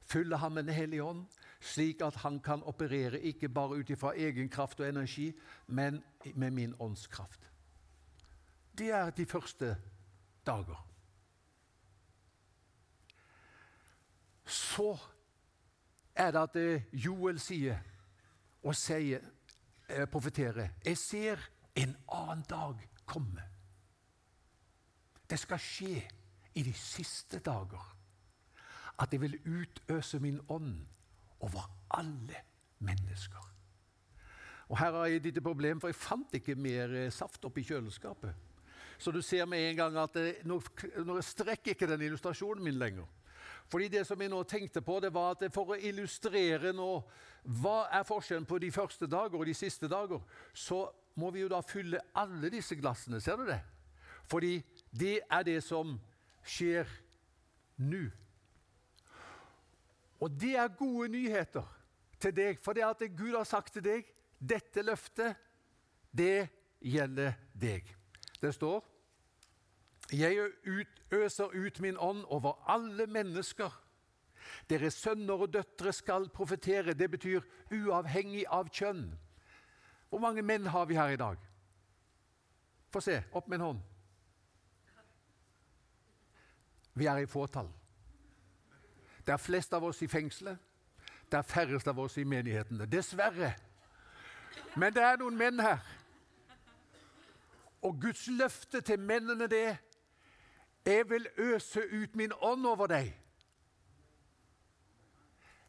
fylle 0.04 0.38
ham 0.38 0.52
med 0.52 0.64
Den 0.64 0.74
hellige 0.74 1.04
ånd, 1.04 1.26
slik 1.66 2.02
at 2.06 2.16
han 2.22 2.40
kan 2.40 2.64
operere 2.64 3.20
ikke 3.20 3.50
bare 3.50 3.80
ut 3.80 3.90
ifra 3.90 4.14
egen 4.16 4.50
kraft 4.50 4.80
og 4.80 4.90
energi, 4.90 5.32
men 5.68 6.04
med 6.36 6.52
min 6.52 6.76
åndskraft. 6.80 7.52
Det 8.78 8.92
er 8.92 9.10
de 9.10 9.26
første 9.26 9.78
dager. 10.46 10.88
Så 14.46 14.98
er 16.16 16.32
det 16.32 16.40
at 16.40 16.56
eh, 16.56 16.84
Joel 16.94 17.40
sier 17.40 17.80
og 18.64 18.76
sier, 18.76 19.22
eh, 19.90 20.06
profeterer 20.06 20.70
Jeg 20.86 20.98
ser 20.98 21.50
en 21.76 21.96
annen 22.12 22.44
dag 22.50 22.90
komme. 23.06 23.42
Det 25.30 25.40
skal 25.40 25.60
skje 25.60 26.04
i 26.54 26.64
de 26.64 26.74
siste 26.74 27.40
dager 27.40 27.96
at 29.00 29.14
jeg 29.14 29.22
vil 29.22 29.40
utøse 29.46 30.20
min 30.20 30.40
ånd 30.50 30.86
over 31.46 31.68
alle 31.94 32.42
mennesker. 32.84 33.52
Og 34.68 34.80
Her 34.80 34.92
har 34.92 35.06
jeg 35.06 35.22
lite 35.22 35.42
problem, 35.46 35.80
for 35.80 35.92
jeg 35.92 35.96
fant 35.96 36.34
ikke 36.34 36.56
mer 36.58 36.94
eh, 36.98 37.12
saft 37.14 37.46
oppi 37.46 37.64
kjøleskapet. 37.64 38.34
Så 38.98 39.12
du 39.12 39.22
ser 39.22 39.46
med 39.46 39.70
en 39.70 39.76
gang 39.76 39.98
at 40.00 40.14
det, 40.16 40.34
nå, 40.48 40.58
nå 41.06 41.20
strekker 41.22 41.76
ikke 41.76 41.90
den 41.90 42.08
illustrasjonen 42.08 42.64
min 42.64 42.80
lenger. 42.80 43.06
Fordi 43.70 43.88
det 43.88 44.06
som 44.08 44.22
jeg 44.22 44.30
nå 44.30 44.44
tenkte 44.44 44.82
på, 44.82 45.00
det 45.02 45.14
var 45.14 45.36
at 45.36 45.46
for 45.54 45.74
å 45.74 45.78
illustrere 45.78 46.74
nå 46.74 46.90
hva 47.62 47.78
er 47.94 48.06
forskjellen 48.06 48.46
på 48.50 48.60
de 48.62 48.72
første 48.74 49.10
dager 49.10 49.38
og 49.38 49.46
de 49.46 49.54
siste 49.58 49.90
dager, 49.90 50.22
så 50.54 50.86
må 51.16 51.32
vi 51.34 51.44
jo 51.44 51.50
da 51.52 51.62
fylle 51.66 52.02
alle 52.18 52.50
disse 52.54 52.78
glassene. 52.78 53.22
Ser 53.22 53.38
du 53.38 53.46
det? 53.50 53.62
Fordi 54.30 54.58
det 54.90 55.20
er 55.30 55.46
det 55.46 55.60
som 55.64 55.96
skjer 56.46 56.90
nå. 57.78 58.08
Og 60.26 60.32
det 60.42 60.56
er 60.58 60.72
gode 60.74 61.12
nyheter 61.14 61.66
til 62.18 62.34
deg, 62.34 62.58
for 62.64 62.74
det 62.74 62.86
at 62.88 63.04
Gud 63.14 63.36
har 63.36 63.46
sagt 63.46 63.76
til 63.76 63.84
deg 63.86 64.08
dette 64.42 64.82
løftet, 64.82 65.38
det 66.10 66.48
gjelder 66.82 67.36
deg. 67.54 67.92
Det 68.42 68.54
står 68.56 68.84
Jeg 70.14 70.52
øser 71.12 71.54
ut 71.54 71.80
min 71.80 71.98
ånd 71.98 72.26
over 72.26 72.58
alle 72.70 73.08
mennesker. 73.08 73.70
Deres 74.70 74.94
sønner 74.94 75.46
og 75.46 75.54
døtre 75.54 75.94
skal 75.94 76.30
profetere. 76.30 76.94
Det 76.94 77.10
betyr 77.12 77.46
uavhengig 77.74 78.46
av 78.50 78.70
kjønn. 78.70 79.08
Hvor 80.10 80.22
mange 80.22 80.42
menn 80.42 80.68
har 80.68 80.86
vi 80.86 80.98
her 80.98 81.14
i 81.14 81.22
dag? 81.22 81.38
Få 82.94 83.02
se. 83.02 83.24
Opp 83.34 83.48
med 83.48 83.60
en 83.60 83.66
hånd. 83.66 83.82
Vi 86.94 87.06
er 87.06 87.26
i 87.26 87.30
fåtall. 87.30 87.70
Det 89.26 89.34
er 89.34 89.38
flest 89.38 89.74
av 89.74 89.84
oss 89.84 90.02
i 90.02 90.08
fengselet. 90.08 90.58
Det 91.32 91.38
er 91.38 91.42
færrest 91.42 91.88
av 91.88 92.00
oss 92.00 92.18
i 92.18 92.24
menighetene. 92.24 92.86
Dessverre. 92.86 93.54
Men 94.76 94.94
det 94.94 95.04
er 95.04 95.18
noen 95.18 95.38
menn 95.38 95.60
her. 95.60 95.82
Og 97.82 97.98
Guds 98.02 98.28
løfte 98.28 98.82
til 98.82 99.00
mennene 99.00 99.48
det 99.48 99.78
Jeg 100.86 101.10
vil 101.10 101.28
øse 101.38 101.82
ut 101.82 102.16
min 102.16 102.32
ånd 102.42 102.66
over 102.66 102.88
deg. 102.88 103.14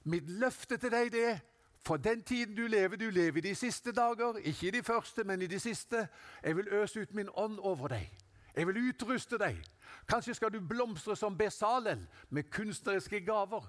Mitt 0.05 0.29
løfte 0.31 0.77
til 0.77 0.91
deg 0.93 1.13
det 1.13 1.25
er 1.25 1.39
for 1.87 1.97
den 1.97 2.23
tiden 2.23 2.57
du 2.57 2.67
lever, 2.67 2.97
du 2.97 3.11
lever 3.11 3.39
i 3.39 3.41
de 3.41 3.55
siste 3.55 3.93
dager, 3.93 4.37
ikke 4.37 4.69
i 4.69 4.71
de 4.71 4.83
første, 4.83 5.25
men 5.25 5.43
i 5.43 5.47
de 5.47 5.59
siste. 5.61 6.09
Jeg 6.43 6.57
vil 6.57 6.69
øse 6.69 7.01
ut 7.01 7.15
min 7.15 7.29
ånd 7.35 7.59
over 7.59 7.89
deg. 7.89 8.11
Jeg 8.57 8.67
vil 8.67 8.89
utruste 8.89 9.39
deg. 9.39 9.59
Kanskje 10.09 10.35
skal 10.35 10.53
du 10.53 10.61
blomstre 10.61 11.17
som 11.17 11.35
Besalel 11.39 12.07
med 12.31 12.49
kunstneriske 12.51 13.21
gaver. 13.21 13.65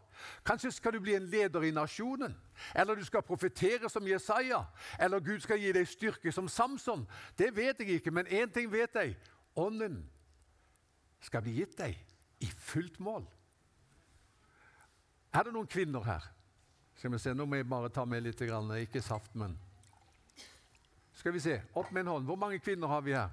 Kanskje 0.45 0.71
skal 0.71 0.93
du 0.93 0.99
bli 0.99 1.15
en 1.15 1.25
leder 1.27 1.63
i 1.63 1.71
nasjonen. 1.71 2.35
Eller 2.75 2.95
du 2.95 3.03
skal 3.05 3.21
profetere 3.21 3.89
som 3.89 4.07
Jesaja. 4.07 4.61
Eller 4.99 5.19
Gud 5.19 5.39
skal 5.43 5.59
gi 5.59 5.71
deg 5.75 5.87
styrke 5.87 6.31
som 6.31 6.47
Samson. 6.47 7.07
Det 7.37 7.55
vet 7.55 7.79
jeg 7.79 7.97
ikke, 7.97 8.11
men 8.11 8.27
én 8.27 8.53
ting 8.53 8.71
vet 8.71 8.95
jeg. 8.95 9.17
Ånden 9.55 10.05
skal 11.21 11.41
bli 11.41 11.57
gitt 11.57 11.75
deg 11.77 11.97
i 12.39 12.45
fullt 12.45 12.99
mål. 12.99 13.25
Er 15.33 15.43
det 15.43 15.53
noen 15.53 15.67
kvinner 15.67 16.05
her? 16.05 16.29
Skal 16.97 17.11
vi 17.11 17.19
se, 17.19 17.33
Nå 17.33 17.45
må 17.45 17.59
jeg 17.59 17.67
bare 17.69 17.89
ta 17.89 18.05
med 18.05 18.23
litt. 18.23 18.41
Ikke 18.41 19.01
saft, 19.01 19.35
men 19.35 19.57
Skal 21.13 21.33
vi 21.33 21.39
se. 21.39 21.61
Opp 21.73 21.91
med 21.91 22.05
en 22.05 22.07
hånd. 22.07 22.25
Hvor 22.25 22.37
mange 22.37 22.59
kvinner 22.59 22.87
har 22.87 23.01
vi 23.01 23.11
her? 23.17 23.29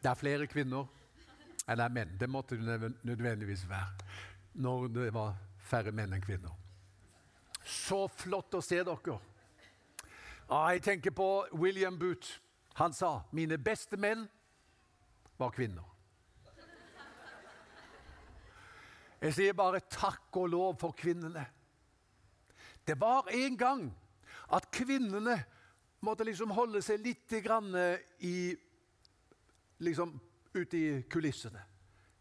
Det 0.00 0.08
er 0.08 0.16
flere 0.16 0.46
kvinner 0.48 0.88
enn 1.68 1.78
det 1.78 1.84
er 1.84 1.92
menn. 1.92 2.16
Det 2.18 2.28
måtte 2.28 2.56
det 2.56 2.92
nødvendigvis 3.04 3.66
være 3.68 4.06
når 4.60 4.88
det 4.94 5.10
var 5.14 5.36
færre 5.70 5.92
menn 5.92 6.14
enn 6.16 6.24
kvinner. 6.24 6.54
Så 7.62 8.06
flott 8.08 8.56
å 8.56 8.62
se 8.64 8.80
dere. 8.82 9.18
Ah, 10.50 10.72
jeg 10.72 10.82
tenker 10.82 11.14
på 11.14 11.28
William 11.52 11.98
Booth. 11.98 12.40
Han 12.74 12.92
sa 12.92 13.22
'mine 13.32 13.58
beste 13.58 13.96
menn 13.96 14.28
var 15.38 15.50
kvinner'. 15.50 15.84
Jeg 19.20 19.34
sier 19.34 19.52
bare 19.52 19.80
takk 19.80 20.36
og 20.36 20.48
lov 20.48 20.78
for 20.80 20.92
kvinnene. 20.96 21.46
Det 22.86 23.00
var 23.00 23.28
en 23.28 23.56
gang 23.56 23.82
at 24.52 24.70
kvinnene 24.72 25.44
måtte 26.00 26.24
liksom 26.24 26.50
holde 26.50 26.80
seg 26.82 27.00
litt 27.04 27.32
i 27.32 28.56
liksom 29.80 30.20
ute 30.54 30.78
i 30.78 31.02
kulissene. 31.10 31.62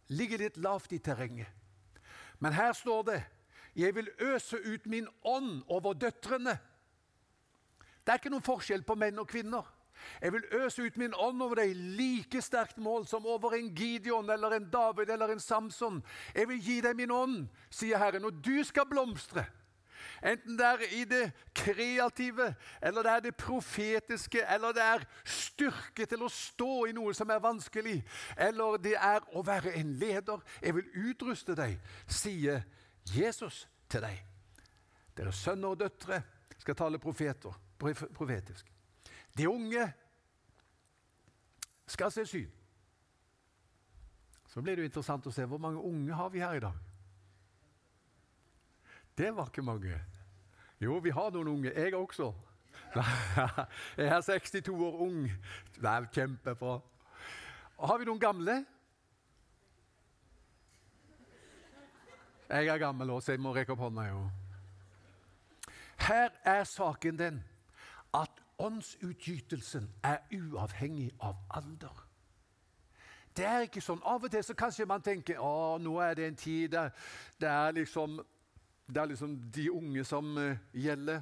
Ligger 0.07 0.41
litt 0.41 0.57
lavt 0.57 0.93
i 0.93 0.99
terrenget. 0.99 1.47
Men 2.39 2.53
her 2.53 2.73
står 2.73 3.03
det 3.03 3.23
'Jeg 3.75 3.95
vil 3.95 4.09
øse 4.19 4.57
ut 4.57 4.85
min 4.85 5.07
ånd 5.23 5.63
over 5.67 5.93
døtrene'. 5.93 6.57
Det 8.05 8.13
er 8.13 8.17
ikke 8.17 8.29
noen 8.29 8.41
forskjell 8.41 8.83
på 8.83 8.95
menn 8.95 9.19
og 9.19 9.27
kvinner. 9.27 9.63
Jeg 10.21 10.33
vil 10.33 10.43
øse 10.51 10.83
ut 10.83 10.97
min 10.97 11.13
ånd 11.17 11.41
over 11.41 11.55
deg 11.55 11.75
like 11.75 12.41
sterkt 12.41 12.77
mål 12.77 13.07
som 13.07 13.25
over 13.25 13.53
en 13.57 13.75
Gideon 13.75 14.29
eller 14.29 14.55
en 14.55 14.69
David 14.69 15.09
eller 15.09 15.27
en 15.27 15.39
Samson. 15.39 16.03
Jeg 16.35 16.47
vil 16.47 16.61
gi 16.61 16.81
deg 16.81 16.95
min 16.95 17.11
ånd, 17.11 17.47
sier 17.69 17.97
Herren, 17.97 18.25
og 18.25 18.45
du 18.45 18.63
skal 18.63 18.85
blomstre. 18.89 19.45
Enten 20.23 20.57
det 20.59 20.65
er 20.65 20.83
i 20.95 21.03
det 21.09 21.31
kreative, 21.55 22.53
eller 22.81 23.03
det 23.03 23.11
er 23.11 23.19
det 23.19 23.35
profetiske, 23.35 24.41
eller 24.53 24.73
det 24.75 24.83
er 24.83 25.05
styrke 25.23 26.05
til 26.05 26.23
å 26.25 26.31
stå 26.33 26.73
i 26.89 26.95
noe 26.95 27.13
som 27.17 27.29
er 27.29 27.43
vanskelig, 27.43 27.97
eller 28.37 28.77
det 28.81 28.95
er 28.95 29.25
å 29.35 29.43
være 29.45 29.73
en 29.79 29.93
leder. 29.99 30.43
Jeg 30.61 30.75
vil 30.75 31.09
utruste 31.09 31.55
deg, 31.55 31.77
sier 32.07 32.63
Jesus 33.15 33.67
til 33.89 34.05
deg. 34.05 34.21
Dere 35.17 35.33
sønner 35.35 35.73
og 35.73 35.79
døtre 35.79 36.21
skal 36.59 36.75
tale 36.75 36.99
profeter, 36.99 37.55
profetisk. 37.79 38.69
De 39.37 39.47
unge 39.49 39.87
skal 41.89 42.11
se 42.11 42.25
syn. 42.25 42.51
Så 44.49 44.61
blir 44.61 44.75
det 44.75 44.83
jo 44.83 44.89
interessant 44.89 45.27
å 45.29 45.33
se 45.33 45.45
hvor 45.45 45.61
mange 45.61 45.81
unge 45.85 46.13
har 46.13 46.29
vi 46.33 46.41
her 46.41 46.57
i 46.57 46.63
dag. 46.63 46.77
Det 49.19 49.35
var 49.35 49.45
ikke 49.45 49.61
mange. 49.61 50.01
Jo, 50.81 50.97
vi 50.97 51.09
har 51.09 51.31
noen 51.35 51.47
unge. 51.47 51.71
Jeg 51.75 51.95
også. 51.95 52.33
Jeg 53.97 54.07
er 54.07 54.21
62 54.21 54.69
år 54.69 55.01
ung. 55.01 55.25
Det 55.75 55.89
er 55.89 56.05
kjempebra. 56.13 56.79
Har 57.79 57.97
vi 57.97 58.07
noen 58.07 58.19
gamle? 58.19 58.55
Jeg 62.49 62.67
er 62.67 62.77
gammel 62.77 63.11
òg, 63.11 63.19
så 63.21 63.35
jeg 63.35 63.43
må 63.43 63.51
rekke 63.55 63.75
opp 63.75 63.83
hånda. 63.83 64.07
Jo. 64.07 64.23
Her 66.07 66.31
er 66.47 66.63
saken 66.63 67.19
den 67.19 67.43
at 68.15 68.41
åndsutgytelsen 68.57 69.91
er 70.03 70.23
uavhengig 70.31 71.11
av 71.19 71.35
alder. 71.59 72.05
Det 73.35 73.45
er 73.45 73.67
ikke 73.67 73.83
sånn. 73.83 73.99
Av 74.01 74.23
og 74.23 74.31
til 74.31 74.47
så 74.47 74.55
kanskje 74.55 74.87
man 74.87 75.03
tenker 75.03 75.43
å, 75.43 75.77
nå 75.77 75.99
er 76.07 76.15
det 76.15 76.31
en 76.31 76.43
tid 76.47 76.71
der 76.71 76.95
det 77.39 77.51
er 77.51 77.75
liksom 77.83 78.21
det 78.89 79.01
er 79.01 79.05
liksom 79.05 79.51
de 79.55 79.71
unge 79.71 80.03
som 80.03 80.37
uh, 80.37 80.57
gjelder. 80.73 81.21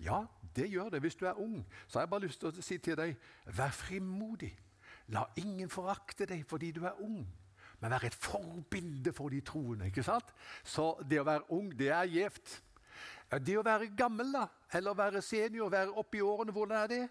Ja, 0.00 0.24
det 0.56 0.70
gjør 0.70 0.88
det 0.88 1.00
hvis 1.00 1.16
du 1.16 1.26
er 1.26 1.38
ung. 1.38 1.66
Så 1.86 1.98
har 1.98 2.06
jeg 2.06 2.10
bare 2.10 2.24
lyst 2.26 2.40
til 2.40 2.48
å 2.48 2.64
si 2.64 2.78
til 2.78 2.96
deg 2.98 3.14
vær 3.56 3.74
frimodig. 3.76 4.52
La 5.12 5.26
ingen 5.36 5.70
forakte 5.70 6.26
deg 6.26 6.44
fordi 6.48 6.72
du 6.72 6.84
er 6.86 6.98
ung, 7.04 7.22
men 7.80 7.92
vær 7.92 8.06
et 8.06 8.16
forbilde 8.16 9.12
for 9.12 9.28
de 9.28 9.40
troende. 9.40 9.86
ikke 9.86 10.02
sant? 10.02 10.32
Så 10.64 10.94
det 11.08 11.20
å 11.20 11.28
være 11.28 11.50
ung, 11.52 11.72
det 11.78 11.90
er 11.92 12.08
gjevt. 12.08 12.60
Det 13.40 13.56
å 13.58 13.64
være 13.64 13.92
gammel, 13.96 14.32
da, 14.32 14.46
eller 14.72 14.96
være 14.96 15.22
senior, 15.22 15.70
være 15.72 15.96
oppi 15.96 16.20
årene, 16.20 16.52
hvordan 16.52 16.82
er 16.82 16.86
det? 16.88 17.02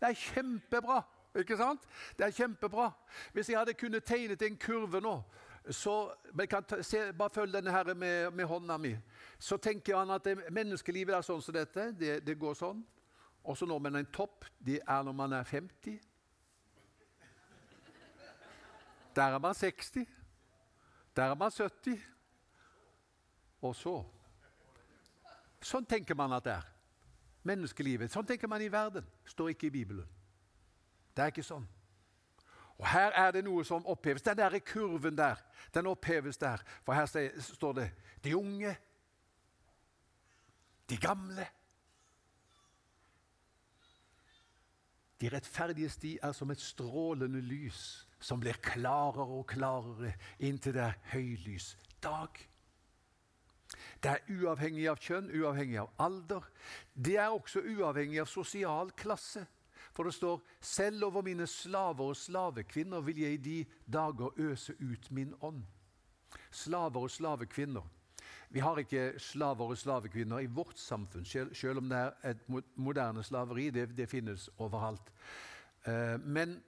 Det 0.00 0.08
er 0.08 0.18
kjempebra. 0.24 1.02
ikke 1.36 1.56
sant? 1.56 1.84
Det 2.18 2.26
er 2.26 2.36
kjempebra. 2.36 2.90
Hvis 3.32 3.48
jeg 3.48 3.58
hadde 3.58 3.74
kunnet 3.74 4.04
tegnet 4.04 4.42
en 4.42 4.56
kurve 4.56 5.00
nå 5.00 5.14
så 5.72 6.12
men 6.32 6.48
kan 6.48 6.64
ta, 6.64 6.82
se, 6.82 7.12
Bare 7.12 7.30
følg 7.30 7.52
denne 7.52 7.70
her 7.70 7.94
med, 7.94 8.30
med, 8.30 8.44
hånda 8.44 8.76
mi. 8.78 8.94
Så 9.38 9.56
tenker 9.56 9.96
han 9.96 10.10
at 10.10 10.24
det, 10.24 10.38
menneskelivet 10.50 11.14
er 11.14 11.26
sånn 11.26 11.42
som 11.42 11.54
dette. 11.54 11.90
Det, 11.92 12.20
det 12.26 12.38
går 12.38 12.54
sånn. 12.58 12.80
Og 13.44 13.56
så 13.56 13.66
når 13.66 13.78
man 13.78 14.00
en 14.00 14.12
topp. 14.12 14.44
Det 14.58 14.80
er 14.80 15.02
når 15.06 15.16
man 15.16 15.32
er 15.32 15.44
50. 15.44 16.00
Der 19.16 19.36
er 19.36 19.38
man 19.38 19.54
60. 19.54 20.06
Der 21.16 21.30
er 21.30 21.34
man 21.34 21.50
70. 21.50 22.00
Og 23.60 23.76
så 23.76 24.00
Sånn 25.60 25.84
tenker 25.84 26.16
man 26.16 26.32
at 26.32 26.44
det 26.46 26.54
er. 26.54 26.68
Menneskelivet. 27.44 28.08
Sånn 28.12 28.24
tenker 28.24 28.48
man 28.48 28.62
i 28.64 28.70
verden. 28.72 29.04
Står 29.28 29.50
ikke 29.52 29.68
i 29.68 29.74
Bibelen. 29.74 30.06
Det 31.12 31.20
er 31.20 31.34
ikke 31.34 31.44
sånn. 31.44 31.66
Og 32.80 32.88
Her 32.88 33.12
er 33.12 33.30
det 33.36 33.44
noe 33.44 33.64
som 33.64 33.86
oppheves. 33.86 34.22
Den 34.24 34.38
der 34.38 34.58
kurven 34.64 35.18
der, 35.18 35.36
den 35.74 35.86
oppheves 35.86 36.36
der. 36.40 36.62
For 36.84 36.96
her 36.96 37.06
står 37.40 37.72
det 37.72 37.90
de 38.24 38.36
unge, 38.36 38.76
de 40.90 40.96
gamle. 40.96 41.46
De 45.20 45.28
rettferdige 45.28 45.88
sti 45.92 46.18
er 46.22 46.32
som 46.32 46.50
et 46.50 46.60
strålende 46.60 47.40
lys 47.40 48.06
som 48.20 48.40
blir 48.40 48.56
klarere 48.64 49.28
og 49.40 49.46
klarere 49.48 50.14
inntil 50.38 50.74
det 50.76 50.82
er 50.82 50.98
høylys 51.12 51.76
dag. 52.02 52.32
Det 54.02 54.10
er 54.10 54.32
uavhengig 54.32 54.88
av 54.88 54.98
kjønn, 55.00 55.30
uavhengig 55.36 55.78
av 55.82 55.92
alder. 56.00 56.48
Det 56.94 57.16
er 57.20 57.28
også 57.28 57.60
uavhengig 57.60 58.20
av 58.20 58.28
sosial 58.28 58.92
klasse. 58.96 59.44
For 60.00 60.04
det 60.04 60.14
står 60.14 60.42
selv 60.60 61.04
over 61.04 61.22
mine 61.22 61.46
slaver 61.46 62.06
og 62.08 62.16
slavekvinner 62.16 63.00
vil 63.04 63.18
jeg 63.20 63.32
i 63.32 63.36
de 63.36 63.64
dager 63.92 64.30
øse 64.40 64.72
ut 64.80 65.10
min 65.10 65.34
ånd. 65.40 65.58
Slaver 66.50 67.02
og 67.02 67.10
slavekvinner. 67.10 67.82
Vi 68.50 68.60
har 68.64 68.78
ikke 68.78 69.12
slaver 69.18 69.68
og 69.74 69.78
slavekvinner 69.78 70.38
i 70.38 70.46
vårt 70.46 70.78
samfunn, 70.78 71.24
selv 71.52 71.78
om 71.78 71.92
det 71.92 71.98
er 71.98 72.30
et 72.30 72.48
moderne 72.76 73.22
slaveri. 73.22 73.68
Det, 73.70 73.96
det 73.96 74.08
finnes 74.08 74.48
overalt. 74.56 75.12
Eh, 75.84 76.16
men 76.20 76.62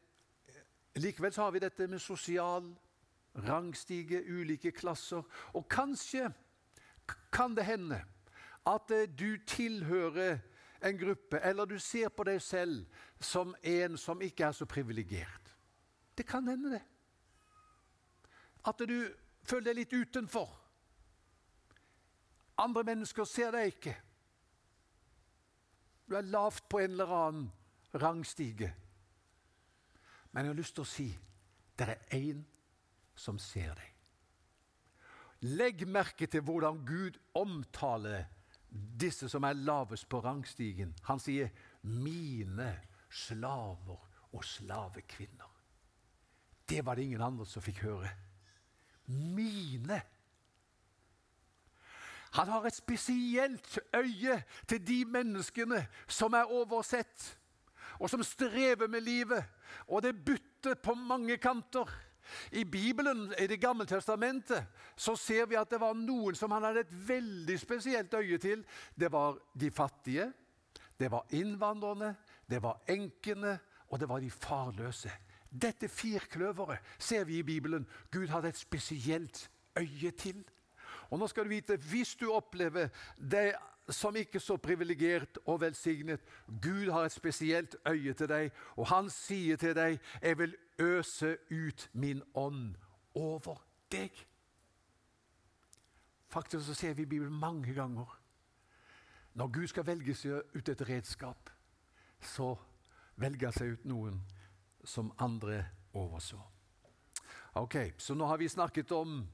likevel 0.94 1.32
har 1.36 1.50
vi 1.50 1.64
dette 1.64 1.86
med 1.88 1.98
sosial 1.98 2.68
rangstige, 3.48 4.24
ulike 4.28 4.70
klasser. 4.70 5.22
Og 5.54 5.68
kanskje 5.68 6.28
kan 7.32 7.56
det 7.56 7.64
hende 7.64 8.04
at 8.66 8.90
eh, 8.90 9.08
du 9.08 9.38
tilhører 9.46 10.38
en 10.84 10.98
gruppe, 10.98 11.38
eller 11.38 11.64
du 11.64 11.78
ser 11.78 12.08
på 12.08 12.24
deg 12.26 12.42
selv 12.42 12.86
som 13.22 13.54
en 13.62 13.98
som 13.98 14.22
ikke 14.22 14.44
er 14.44 14.56
så 14.56 14.66
privilegert. 14.66 15.52
Det 16.18 16.26
kan 16.28 16.48
hende, 16.48 16.70
det. 16.70 16.82
At 18.66 18.78
du 18.78 19.08
føler 19.42 19.72
deg 19.72 19.80
litt 19.80 19.92
utenfor. 19.92 20.50
Andre 22.62 22.84
mennesker 22.84 23.26
ser 23.26 23.54
deg 23.54 23.72
ikke. 23.72 23.94
Du 26.08 26.16
er 26.18 26.28
lavt 26.28 26.68
på 26.68 26.82
en 26.82 26.92
eller 26.92 27.14
annen 27.16 27.48
rangstige. 27.94 28.68
Men 30.32 30.44
jeg 30.44 30.54
har 30.54 30.60
lyst 30.60 30.76
til 30.76 30.84
å 30.84 30.92
si 30.92 31.08
det 31.78 31.88
er 31.88 32.04
én 32.18 32.44
som 33.18 33.38
ser 33.40 33.72
deg. 33.74 33.88
Legg 35.42 35.82
merke 35.88 36.28
til 36.30 36.44
hvordan 36.46 36.84
Gud 36.86 37.16
omtaler 37.34 38.28
disse 38.72 39.28
som 39.28 39.44
er 39.44 39.58
lavest 39.58 40.06
på 40.08 40.20
rangstigen. 40.22 40.94
Han 41.08 41.18
sier 41.20 41.50
'mine 41.82 42.91
slaver 43.12 44.08
og 44.32 44.44
slavekvinner'. 44.44 45.52
Det 46.68 46.84
var 46.86 46.94
det 46.94 47.02
ingen 47.02 47.22
andre 47.22 47.46
som 47.46 47.62
fikk 47.62 47.82
høre. 47.82 48.08
Mine. 49.06 50.02
Han 52.32 52.48
har 52.48 52.66
et 52.66 52.74
spesielt 52.74 53.78
øye 53.94 54.42
til 54.68 54.86
de 54.86 55.04
menneskene 55.04 55.86
som 56.08 56.32
er 56.32 56.48
oversett, 56.48 57.38
og 57.98 58.10
som 58.10 58.22
strever 58.22 58.88
med 58.88 59.00
livet, 59.00 59.44
og 59.86 60.02
det 60.02 60.24
butter 60.24 60.74
på 60.74 60.94
mange 60.94 61.36
kanter. 61.36 61.90
I 62.52 62.64
Bibelen, 62.64 63.34
i 63.38 63.46
Det 63.46 63.60
gamle 63.60 63.86
testamentet, 63.86 64.66
så 64.96 65.16
ser 65.16 65.46
vi 65.46 65.54
at 65.54 65.70
det 65.70 65.80
var 65.80 65.92
noen 65.92 66.34
som 66.34 66.50
han 66.50 66.62
hadde 66.62 66.80
et 66.80 67.08
veldig 67.08 67.58
spesielt 67.60 68.14
øye 68.14 68.38
til. 68.38 68.64
Det 69.00 69.12
var 69.12 69.38
de 69.60 69.70
fattige, 69.70 70.32
det 70.98 71.10
var 71.10 71.26
innvandrerne, 71.30 72.16
det 72.50 72.62
var 72.62 72.80
enkene, 72.88 73.58
og 73.88 74.00
det 74.00 74.08
var 74.08 74.20
de 74.20 74.30
farløse. 74.30 75.10
Dette 75.62 75.88
firkløveret 75.88 76.78
ser 76.98 77.24
vi 77.24 77.38
i 77.38 77.42
Bibelen 77.42 77.86
Gud 78.10 78.26
hadde 78.26 78.48
et 78.48 78.56
spesielt 78.56 79.50
øye 79.76 80.10
til. 80.10 80.44
Og 81.10 81.18
nå 81.18 81.26
skal 81.26 81.44
du 81.44 81.48
vite, 81.48 81.76
Hvis 81.76 82.14
du 82.14 82.32
opplever 82.32 82.88
det 83.30 83.52
som 83.88 84.16
ikke 84.16 84.40
så 84.40 84.56
privilegert 84.56 85.38
og 85.46 85.60
velsignet 85.60 86.20
Gud 86.62 86.90
har 86.90 87.04
et 87.04 87.12
spesielt 87.12 87.76
øye 87.86 88.12
til 88.12 88.28
deg, 88.28 88.50
og 88.76 88.86
han 88.88 89.10
sier 89.10 89.56
til 89.56 89.74
deg 89.74 90.00
'Jeg 90.22 90.38
vil 90.38 90.56
øse 90.78 91.36
ut 91.50 91.90
min 91.92 92.22
ånd 92.34 92.74
over 93.14 93.64
deg'. 93.94 94.24
Faktisk 96.28 96.66
så 96.66 96.74
ser 96.74 96.94
vi 96.94 97.02
i 97.02 97.06
Bibelen 97.06 97.40
mange 97.40 97.74
ganger 97.74 98.18
når 99.34 99.48
Gud 99.48 99.66
skal 99.66 99.86
velge 99.86 100.14
seg 100.14 100.42
ut 100.54 100.68
et 100.68 100.88
redskap, 100.88 101.51
så 102.24 102.54
velger 103.20 103.50
han 103.50 103.56
seg 103.56 103.76
ut 103.76 103.84
noen 103.88 104.18
som 104.84 105.12
andre 105.18 105.64
overså. 105.94 106.40
Ok, 107.54 107.76
Så 107.98 108.14
nå 108.14 108.24
har 108.26 108.38
vi 108.38 108.48
snakket 108.48 108.92
om 108.92 109.28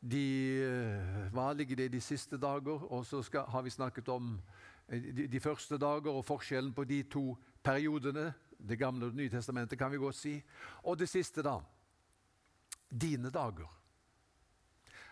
de, 0.00 0.62
eh, 0.64 1.28
hva 1.30 1.52
ligger 1.52 1.76
det 1.76 1.84
i 1.84 1.88
de 1.88 2.00
siste 2.00 2.36
dager, 2.36 2.92
og 2.92 3.06
så 3.06 3.22
skal, 3.22 3.44
har 3.46 3.62
vi 3.62 3.70
snakket 3.70 4.08
om 4.08 4.40
eh, 4.88 5.00
de, 5.00 5.26
de, 5.28 5.40
første 5.40 5.78
dager 5.78 6.10
og 6.10 6.24
forskjellen 6.24 6.72
på 6.74 6.84
de 6.84 7.02
to 7.02 7.36
periodene. 7.62 8.32
Det 8.58 8.78
gamle 8.78 9.06
og 9.06 9.12
Det 9.12 9.16
nye 9.16 9.30
testamentet, 9.30 9.78
kan 9.78 9.90
vi 9.90 9.96
godt 9.96 10.16
si. 10.16 10.42
Og 10.82 10.98
det 10.98 11.08
siste, 11.08 11.42
da. 11.42 11.58
Dine 12.90 13.30
dager. 13.30 13.68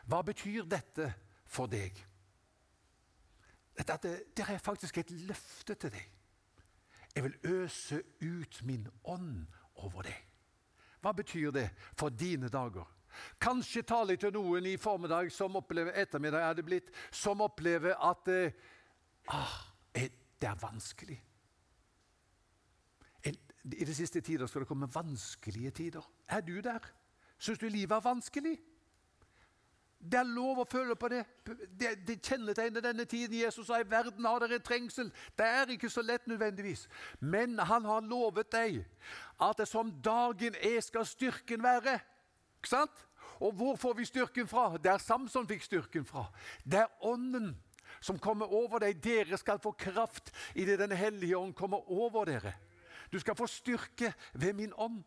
Hva 0.07 0.23
betyr 0.23 0.65
dette 0.65 1.13
for 1.47 1.67
deg? 1.67 1.99
Dette, 3.79 4.17
det 4.37 4.49
er 4.49 4.59
faktisk 4.59 4.99
et 4.99 5.11
løfte 5.11 5.75
til 5.75 5.91
deg. 5.91 6.20
Jeg 7.15 7.25
vil 7.25 7.39
øse 7.45 8.03
ut 8.23 8.63
min 8.63 8.89
ånd 9.05 9.47
over 9.75 10.03
deg. 10.07 10.27
Hva 11.01 11.13
betyr 11.17 11.51
det 11.51 11.71
for 11.99 12.09
dine 12.09 12.49
dager? 12.49 12.87
Kanskje 13.41 13.83
tale 13.83 14.17
til 14.17 14.33
noen 14.33 14.67
i 14.71 14.77
formiddag 14.79 15.33
som 15.35 15.57
opplever 15.59 15.97
ettermiddag 15.99 16.45
er 16.47 16.55
det 16.55 16.65
blitt, 16.65 16.93
som 17.11 17.41
opplever 17.43 17.97
at 17.99 18.29
eh, 18.31 18.53
ah, 19.27 19.57
det 20.41 20.49
er 20.49 20.61
vanskelig. 20.61 21.19
I 23.65 23.85
de 23.85 23.95
siste 23.95 24.21
tider 24.25 24.49
skal 24.49 24.63
det 24.63 24.69
komme 24.71 24.89
vanskelige 24.95 25.71
tider. 25.71 26.05
Er 26.29 26.41
du 26.41 26.61
der? 26.65 26.81
Syns 27.39 27.59
du 27.59 27.69
livet 27.69 27.93
er 27.93 28.01
vanskelig? 28.01 28.55
Det 30.01 30.17
er 30.17 30.29
lov 30.33 30.63
å 30.63 30.65
føle 30.65 30.95
på 30.97 31.11
det. 31.13 31.21
Det, 31.45 31.91
det 32.09 32.17
kjennetegner 32.25 32.81
denne 32.81 33.05
tiden. 33.05 33.37
Jesus 33.43 33.67
sa 33.69 33.81
i 33.81 33.89
verden 33.89 34.25
har 34.25 34.41
dere 34.41 34.59
trengsel. 34.65 35.11
Det 35.37 35.45
er 35.45 35.73
ikke 35.75 35.91
så 35.93 36.01
lett 36.03 36.25
nødvendigvis. 36.31 36.87
Men 37.21 37.59
han 37.59 37.85
har 37.85 38.07
lovet 38.09 38.49
deg 38.53 38.79
at 39.37 39.61
det 39.61 39.69
som 39.69 39.93
dagen 40.01 40.57
er, 40.57 40.79
skal 40.81 41.05
styrken 41.05 41.61
være. 41.63 41.99
Ikke 42.61 42.73
sant? 42.73 43.03
Og 43.41 43.53
hvor 43.57 43.77
får 43.81 43.99
vi 43.99 44.07
styrken 44.09 44.49
fra? 44.49 44.79
Der 44.81 44.99
Samson 44.99 45.49
fikk 45.49 45.69
styrken 45.69 46.07
fra. 46.09 46.27
Det 46.65 46.81
er 46.81 47.05
Ånden 47.05 47.53
som 48.01 48.19
kommer 48.19 48.53
over 48.53 48.81
deg. 48.81 49.03
Dere 49.05 49.37
skal 49.41 49.61
få 49.61 49.75
kraft 49.77 50.33
idet 50.55 50.79
Den 50.81 50.97
hellige 50.97 51.37
ånd 51.37 51.53
kommer 51.55 51.85
over 51.93 52.25
dere. 52.25 52.55
Du 53.13 53.19
skal 53.21 53.37
få 53.37 53.47
styrke 53.47 54.15
ved 54.33 54.57
min 54.57 54.73
ånd. 54.77 55.03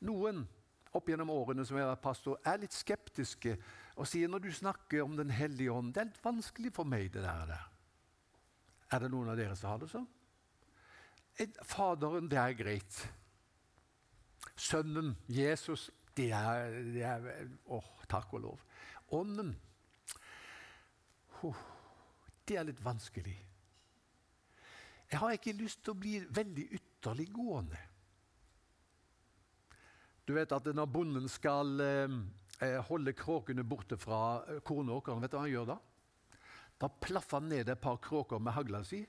Noen 0.00 0.46
opp 0.92 1.08
gjennom 1.08 1.30
årene 1.30 1.64
som 1.66 1.78
jeg 1.78 1.86
har 1.86 1.92
vært 1.92 2.02
pastor, 2.02 2.38
er 2.44 2.58
litt 2.62 2.74
skeptiske 2.74 3.54
og 4.00 4.08
sier 4.08 4.30
når 4.32 4.46
du 4.46 4.52
snakker 4.54 5.02
om 5.04 5.16
Den 5.18 5.30
hellige 5.34 5.72
ånd 5.72 5.92
Det 5.92 6.00
er 6.00 6.08
litt 6.08 6.24
vanskelig 6.24 6.72
for 6.72 6.88
meg, 6.88 7.10
det 7.12 7.20
der. 7.24 7.52
Er 8.90 9.04
det 9.04 9.10
noen 9.12 9.28
av 9.30 9.38
dere 9.38 9.56
som 9.58 9.74
har 9.74 9.82
det 9.82 9.90
sånn? 9.92 10.08
Faderen, 11.64 12.28
det 12.28 12.36
er 12.40 12.56
greit. 12.58 12.96
Sønnen, 14.60 15.14
Jesus, 15.30 15.88
det 16.16 16.30
er, 16.36 16.74
det 16.92 17.04
er 17.06 17.28
Åh, 17.72 17.92
takk 18.10 18.34
og 18.36 18.44
lov. 18.48 18.64
Ånden 19.16 19.54
Det 22.48 22.58
er 22.58 22.66
litt 22.68 22.82
vanskelig. 22.84 23.36
Jeg 25.10 25.18
har 25.18 25.32
ikke 25.34 25.56
lyst 25.56 25.80
til 25.84 25.94
å 25.94 26.00
bli 26.00 26.18
veldig 26.22 26.66
ytterliggående. 26.76 27.78
Du 30.26 30.34
vet 30.36 30.52
at 30.52 30.68
når 30.74 30.90
bonden 30.90 31.26
skal 31.30 31.80
eh, 31.82 32.18
holde 32.88 33.14
kråkene 33.16 33.64
borte 33.64 33.96
fra 34.00 34.42
eh, 34.48 34.60
kornåkeren, 34.66 35.22
vet 35.22 35.32
du 35.32 35.38
hva 35.38 35.46
han 35.46 35.54
gjør 35.54 35.70
da? 35.72 35.78
Da 36.80 36.88
plaffer 36.88 37.40
han 37.40 37.48
ned 37.52 37.68
et 37.68 37.80
par 37.80 38.00
kråker 38.04 38.40
med 38.40 38.56
hagla 38.56 38.82
si. 38.84 39.02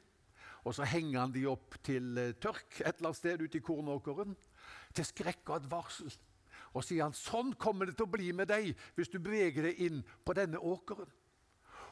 Og 0.63 0.75
så 0.77 0.85
henger 0.85 1.19
han 1.19 1.33
de 1.35 1.45
opp 1.49 1.77
til 1.83 2.17
eh, 2.17 2.35
tørk 2.39 2.81
et 2.81 2.93
eller 2.95 3.11
annet 3.11 3.19
sted 3.19 3.41
ute 3.43 3.59
i 3.59 3.65
kornåkeren. 3.65 4.35
Til 4.95 5.07
skrekk 5.07 5.43
og 5.49 5.57
advarsel. 5.61 6.11
Og 6.71 6.85
sier 6.87 7.03
han 7.03 7.15
sånn 7.17 7.55
kommer 7.59 7.89
det 7.89 7.97
til 7.99 8.07
å 8.07 8.13
bli 8.13 8.31
med 8.35 8.47
deg 8.51 8.71
hvis 8.95 9.11
du 9.11 9.19
beveger 9.19 9.67
deg 9.67 9.81
inn 9.87 9.99
på 10.23 10.35
denne 10.37 10.59
åkeren. 10.59 11.09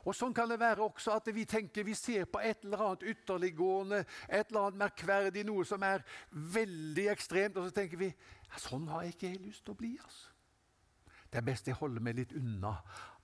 Og 0.08 0.15
Sånn 0.15 0.32
kan 0.32 0.48
det 0.48 0.62
være 0.62 0.86
også 0.86 1.12
at 1.17 1.28
vi 1.36 1.43
tenker 1.43 1.84
vi 1.84 1.91
ser 1.98 2.24
på 2.32 2.39
et 2.39 2.63
eller 2.63 2.86
annet 2.86 3.04
ytterliggående, 3.12 4.06
et 4.30 4.48
eller 4.48 4.69
annet 4.69 4.80
merkverdig, 4.86 5.43
noe 5.43 5.65
som 5.67 5.84
er 5.84 6.06
veldig 6.32 7.10
ekstremt, 7.12 7.60
og 7.60 7.67
så 7.67 7.82
tenker 7.82 8.00
vi 8.00 8.13
Sånn 8.58 8.88
har 8.89 9.04
jeg 9.06 9.17
ikke 9.17 9.36
lyst 9.43 9.65
til 9.67 9.76
å 9.76 9.78
bli. 9.78 9.91
altså. 10.02 10.38
Det 11.30 11.38
er 11.38 11.46
best 11.46 11.68
jeg 11.70 11.78
holder 11.78 12.02
meg 12.02 12.18
litt 12.18 12.34
unna 12.38 12.74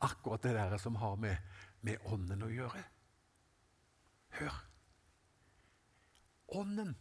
akkurat 0.06 0.44
det 0.46 0.54
der 0.58 0.78
som 0.82 0.98
har 1.02 1.16
med, 1.18 1.38
med 1.82 2.02
ånden 2.12 2.46
å 2.46 2.52
gjøre. 2.54 2.84
Hør. 4.38 4.60
Ånden 6.60 6.94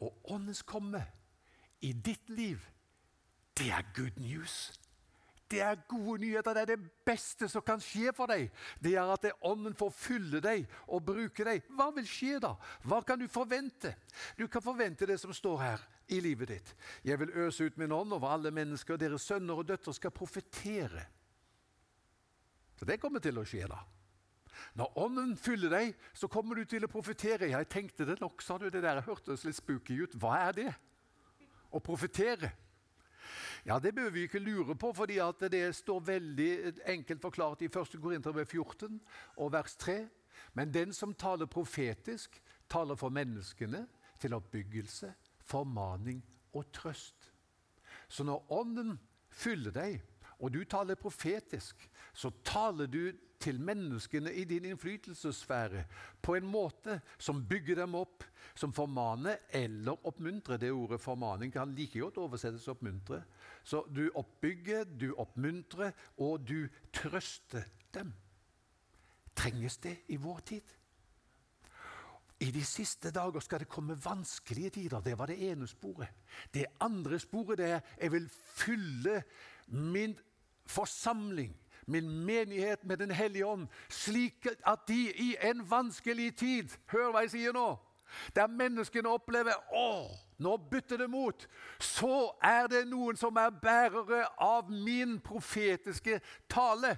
og 0.00 0.32
åndens 0.32 0.60
komme 0.62 1.00
i 1.80 1.92
ditt 1.92 2.28
liv, 2.28 2.60
det 3.56 3.70
er 3.72 3.88
good 3.96 4.20
news. 4.20 4.72
Det 5.50 5.60
er 5.60 5.80
gode 5.88 6.20
nyheter. 6.22 6.54
Det 6.54 6.62
er 6.62 6.76
det 6.76 6.90
beste 7.04 7.48
som 7.50 7.62
kan 7.66 7.80
skje 7.82 8.12
for 8.14 8.30
deg. 8.30 8.52
Det 8.78 8.92
er 8.94 9.08
at 9.10 9.26
Ånden 9.42 9.74
får 9.74 9.90
fylle 9.96 10.40
deg 10.44 10.68
og 10.86 11.02
bruke 11.08 11.44
deg. 11.44 11.64
Hva 11.74 11.88
vil 11.96 12.06
skje 12.06 12.38
da? 12.44 12.52
Hva 12.86 13.00
kan 13.02 13.18
du 13.18 13.26
forvente? 13.28 13.96
Du 14.38 14.46
kan 14.46 14.62
forvente 14.62 15.08
det 15.10 15.18
som 15.20 15.34
står 15.34 15.58
her 15.64 15.82
i 16.10 16.20
livet 16.20 16.48
ditt. 16.48 16.74
Jeg 17.04 17.20
vil 17.20 17.32
øse 17.44 17.64
ut 17.64 17.78
min 17.78 17.92
ånd 17.92 18.12
over 18.12 18.34
alle 18.34 18.50
mennesker. 18.50 18.94
og 18.94 19.00
Deres 19.00 19.22
sønner 19.22 19.54
og 19.54 19.68
døtre 19.68 19.94
skal 19.94 20.10
profetere. 20.10 21.06
Så 22.76 22.84
det 22.88 23.00
kommer 23.00 23.20
til 23.20 23.38
å 23.38 23.44
skje, 23.44 23.66
da. 23.68 23.80
Når 24.76 24.98
Ånden 24.98 25.36
fyller 25.36 25.72
deg, 25.72 25.94
så 26.14 26.28
kommer 26.28 26.56
du 26.56 26.64
til 26.68 26.84
å 26.84 26.90
profetere. 26.90 27.50
Jeg 27.50 27.68
tenkte 27.68 28.06
det 28.08 28.20
nok, 28.20 28.42
sa 28.42 28.58
du. 28.58 28.68
Det 28.70 28.82
der 28.82 29.02
hørtes 29.04 29.44
litt 29.44 29.58
spooky 29.58 30.02
ut. 30.02 30.16
Hva 30.20 30.36
er 30.48 30.56
det? 30.56 30.72
Å 31.70 31.80
profetere? 31.80 32.52
Ja, 33.66 33.78
Det 33.78 33.94
bør 33.94 34.10
vi 34.10 34.22
ikke 34.24 34.40
lure 34.40 34.74
på, 34.74 34.92
fordi 34.96 35.18
det 35.50 35.76
står 35.76 36.00
veldig 36.00 36.52
enkelt 36.86 37.22
forklart 37.22 37.62
i 37.62 37.68
1. 37.68 38.00
Korinterbrev 38.00 38.46
14 38.46 39.00
og 39.36 39.52
vers 39.52 39.76
3. 39.76 40.08
Men 40.54 40.72
den 40.72 40.92
som 40.92 41.14
taler 41.14 41.46
profetisk, 41.46 42.40
taler 42.68 42.96
for 42.96 43.10
menneskene 43.10 43.86
til 44.20 44.34
oppbyggelse, 44.34 45.12
formaning 45.50 46.22
og 46.54 46.70
trøst. 46.74 47.32
Så 48.08 48.24
når 48.26 48.46
Ånden 48.52 48.96
fyller 49.30 49.74
deg, 49.74 50.00
og 50.40 50.54
du 50.54 50.62
taler 50.64 50.98
profetisk, 50.98 51.82
så 52.14 52.30
taler 52.44 52.88
du 52.90 53.10
til 53.40 53.60
menneskene 53.60 54.32
i 54.36 54.44
din 54.44 54.66
innflytelsessfære 54.68 55.84
på 56.22 56.34
en 56.36 56.48
måte 56.48 56.98
som 57.18 57.40
bygger 57.48 57.80
dem 57.80 57.94
opp, 57.96 58.24
som 58.54 58.72
formaner 58.72 59.40
eller 59.56 59.96
oppmuntrer. 60.06 60.56
Det 60.56 60.72
ordet 60.72 61.00
'formaning' 61.00 61.52
kan 61.52 61.74
like 61.74 62.00
godt 62.00 62.18
oversettes 62.18 62.68
'oppmuntre'. 62.68 63.22
Så 63.64 63.84
du 63.96 64.10
oppbygger, 64.14 64.84
du 64.84 65.14
oppmuntrer, 65.16 65.92
og 66.18 66.48
du 66.48 66.68
trøster 66.92 67.62
dem. 67.94 68.12
Trenges 69.36 69.76
det 69.76 69.98
i 70.08 70.16
vår 70.16 70.38
tid? 70.38 70.62
I 72.40 72.50
de 72.50 72.64
siste 72.64 73.10
dager 73.12 73.40
skal 73.40 73.60
det 73.60 73.68
komme 73.68 73.98
vanskelige 74.04 74.70
tider. 74.70 75.00
Det 75.00 75.18
var 75.18 75.26
det 75.26 75.50
ene 75.50 75.66
sporet. 75.68 76.08
Det 76.54 76.66
andre 76.80 77.18
sporet 77.18 77.60
er 77.60 77.80
jeg 78.00 78.12
vil 78.12 78.30
fylle 78.32 79.22
min 79.68 80.18
forsamling 80.66 81.56
min 81.86 82.10
menighet 82.24 82.84
med 82.84 82.96
Den 82.96 83.10
hellige 83.10 83.46
ånd, 83.46 83.68
slik 83.88 84.46
at 84.66 84.78
de 84.88 85.12
i 85.12 85.36
en 85.42 85.70
vanskelig 85.70 86.36
tid 86.36 86.68
Hør 86.86 87.10
hva 87.10 87.24
jeg 87.24 87.30
sier 87.30 87.52
nå! 87.52 87.78
Der 88.34 88.46
menneskene 88.50 89.08
opplever 89.08 89.54
å, 89.70 90.10
nå 90.42 90.56
bytter 90.70 90.98
det 90.98 91.06
mot. 91.10 91.44
Så 91.78 92.32
er 92.42 92.66
det 92.66 92.80
noen 92.90 93.16
som 93.16 93.36
er 93.38 93.52
bærere 93.54 94.24
av 94.42 94.70
min 94.70 95.20
profetiske 95.22 96.18
tale. 96.50 96.96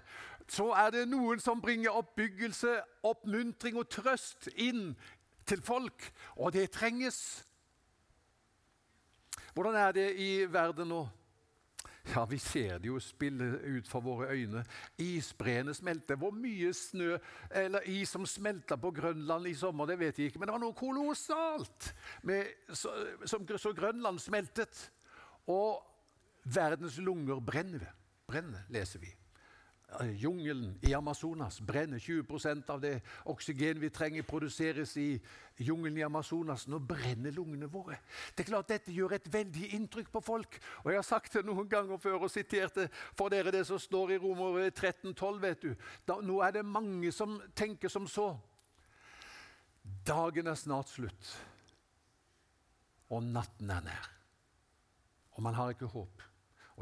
Så 0.48 0.70
er 0.72 0.88
det 0.94 1.02
noen 1.09 1.40
som 1.40 1.61
bringer 1.61 1.98
oppbyggelse, 2.00 2.78
oppmuntring 3.05 3.76
og 3.76 3.90
trøst 3.92 4.48
inn 4.57 4.94
til 5.52 5.64
folk. 5.64 6.08
Og 6.40 6.52
det 6.54 6.70
trenges. 6.72 7.42
Hvordan 9.52 9.76
er 9.76 9.92
det 9.92 10.08
i 10.16 10.30
verden 10.48 10.88
nå? 10.88 11.02
Ja, 12.10 12.24
vi 12.26 12.38
ser 12.42 12.80
det 12.82 12.88
jo 12.88 12.98
spille 12.98 13.60
ut 13.76 13.86
for 13.88 14.02
våre 14.02 14.32
øyne. 14.34 14.64
Isbreene 14.98 15.74
smelter. 15.74 16.18
Hvor 16.18 16.34
mye 16.34 16.72
snø 16.74 17.14
eller 17.50 17.86
is 17.86 18.10
som 18.10 18.26
smelta 18.26 18.76
på 18.76 18.90
Grønland 18.90 19.46
i 19.46 19.54
sommer, 19.54 19.86
det 19.86 20.00
vet 20.00 20.18
jeg 20.18 20.32
ikke. 20.32 20.42
Men 20.42 20.50
det 20.50 20.56
var 20.56 20.64
noe 20.64 20.74
kolossalt 20.74 21.92
med, 22.26 22.50
så, 22.74 22.90
som, 23.24 23.46
så 23.46 23.72
Grønland 23.76 24.18
smeltet. 24.18 24.88
Og 25.46 25.78
verdens 26.42 26.98
lunger 26.98 27.40
brenner, 27.40 27.86
brenner 28.26 28.66
leser 28.74 29.02
vi. 29.04 29.14
Jungelen 30.00 30.78
i 30.83 30.94
Amazonas 30.94 31.61
brenner. 31.61 31.98
20% 31.98 32.70
av 32.70 32.81
det 32.81 33.00
oksygen 33.24 33.81
vi 33.81 33.90
trenger, 33.90 34.22
produseres 34.22 34.96
i 34.96 35.20
jungelen 35.57 35.98
i 35.98 36.05
Amazonas. 36.07 36.66
Nå 36.66 36.78
brenner 36.78 37.35
lungene 37.35 37.68
våre. 37.70 37.98
Det 38.35 38.44
er 38.44 38.50
klart 38.50 38.70
Dette 38.72 38.92
gjør 38.92 39.16
et 39.16 39.28
veldig 39.33 39.72
inntrykk 39.76 40.12
på 40.12 40.24
folk. 40.24 40.59
Og 40.85 40.90
Jeg 40.90 40.98
har 40.98 41.09
sagt 41.09 41.33
det 41.33 41.44
noen 41.46 41.68
ganger 41.68 42.00
før 42.00 42.24
og 42.24 42.33
siterte 42.33 42.88
for 43.18 43.33
dere 43.33 43.52
det 43.52 43.66
som 43.68 43.78
står 43.78 44.14
i 44.14 44.18
Romer 44.22 44.70
13,12. 44.70 45.40
vet 45.42 45.62
du. 45.62 45.74
Da, 46.09 46.20
nå 46.20 46.40
er 46.40 46.57
det 46.57 46.64
mange 46.64 47.12
som 47.12 47.40
tenker 47.55 47.92
som 47.92 48.09
så. 48.09 48.33
Dagen 50.07 50.46
er 50.46 50.55
snart 50.55 50.88
slutt, 50.88 51.31
og 53.11 53.22
natten 53.22 53.70
er 53.70 53.83
nær. 53.83 54.11
Og 55.33 55.42
man 55.42 55.55
har 55.55 55.74
ikke 55.74 55.90
håp. 55.90 56.32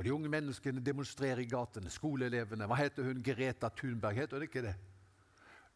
Og 0.00 0.04
de 0.06 0.14
unge 0.14 0.30
menneskene 0.32 0.80
demonstrerer 0.80 1.42
i 1.42 1.44
gatene. 1.44 1.90
Skoleelevene. 1.92 2.64
Hva 2.64 2.78
heter 2.78 3.04
hun? 3.04 3.18
Greta 3.20 3.68
Thunberg, 3.68 4.16
heter 4.16 4.38
hun 4.38 4.46
ikke 4.46 4.62
det? 4.64 4.72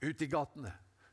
Ute 0.01 0.25
i 0.25 0.29
gatene. 0.33 0.71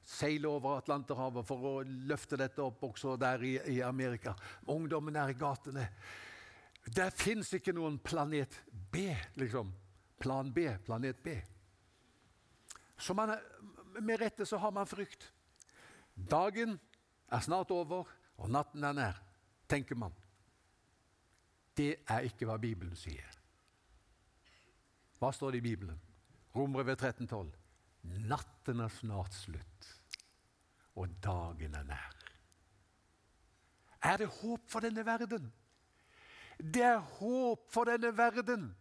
Seile 0.08 0.48
over 0.48 0.78
Atlanterhavet 0.80 1.44
for 1.44 1.66
å 1.68 1.74
løfte 1.84 2.40
dette 2.40 2.64
opp 2.64 2.86
også 2.88 3.18
der 3.20 3.44
i, 3.44 3.58
i 3.74 3.82
Amerika. 3.84 4.32
Ungdommen 4.72 5.20
er 5.20 5.34
i 5.34 5.36
gatene. 5.36 5.84
Der 6.88 7.12
fins 7.12 7.52
ikke 7.60 7.76
noen 7.76 8.00
planet 8.00 8.56
B, 8.72 9.10
liksom. 9.44 9.76
Plan 10.24 10.56
B, 10.56 10.70
planet 10.88 11.20
B. 11.20 11.36
Så 12.96 13.12
man, 13.18 13.36
med 14.00 14.24
rette 14.24 14.48
så 14.48 14.56
har 14.64 14.72
man 14.72 14.88
frykt. 14.88 15.28
Dagen 16.16 16.80
er 17.28 17.44
snart 17.44 17.76
over, 17.76 18.08
og 18.40 18.56
natten 18.56 18.88
er 18.88 18.96
nær, 19.04 19.24
tenker 19.68 20.00
man. 20.00 20.16
Det 21.78 21.96
er 22.10 22.28
ikke 22.28 22.48
hva 22.50 22.58
Bibelen 22.62 22.96
sier. 23.00 23.38
Hva 25.20 25.32
står 25.32 25.56
det 25.56 25.62
i 25.62 25.68
Bibelen? 25.70 26.00
Rombrevet 26.56 27.04
13,12. 27.04 27.52
Natten 28.28 28.80
er 28.82 28.90
snart 28.90 29.36
slutt, 29.38 29.90
og 30.98 31.10
dagen 31.24 31.76
er 31.78 31.86
nær. 31.88 32.18
Er 34.02 34.18
det 34.18 34.28
håp 34.42 34.62
for 34.68 34.82
denne 34.82 35.06
verden? 35.06 35.52
Det 36.58 36.84
er 36.84 36.98
håp 36.98 37.70
for 37.72 37.86
denne 37.86 38.18
verden. 38.18 38.72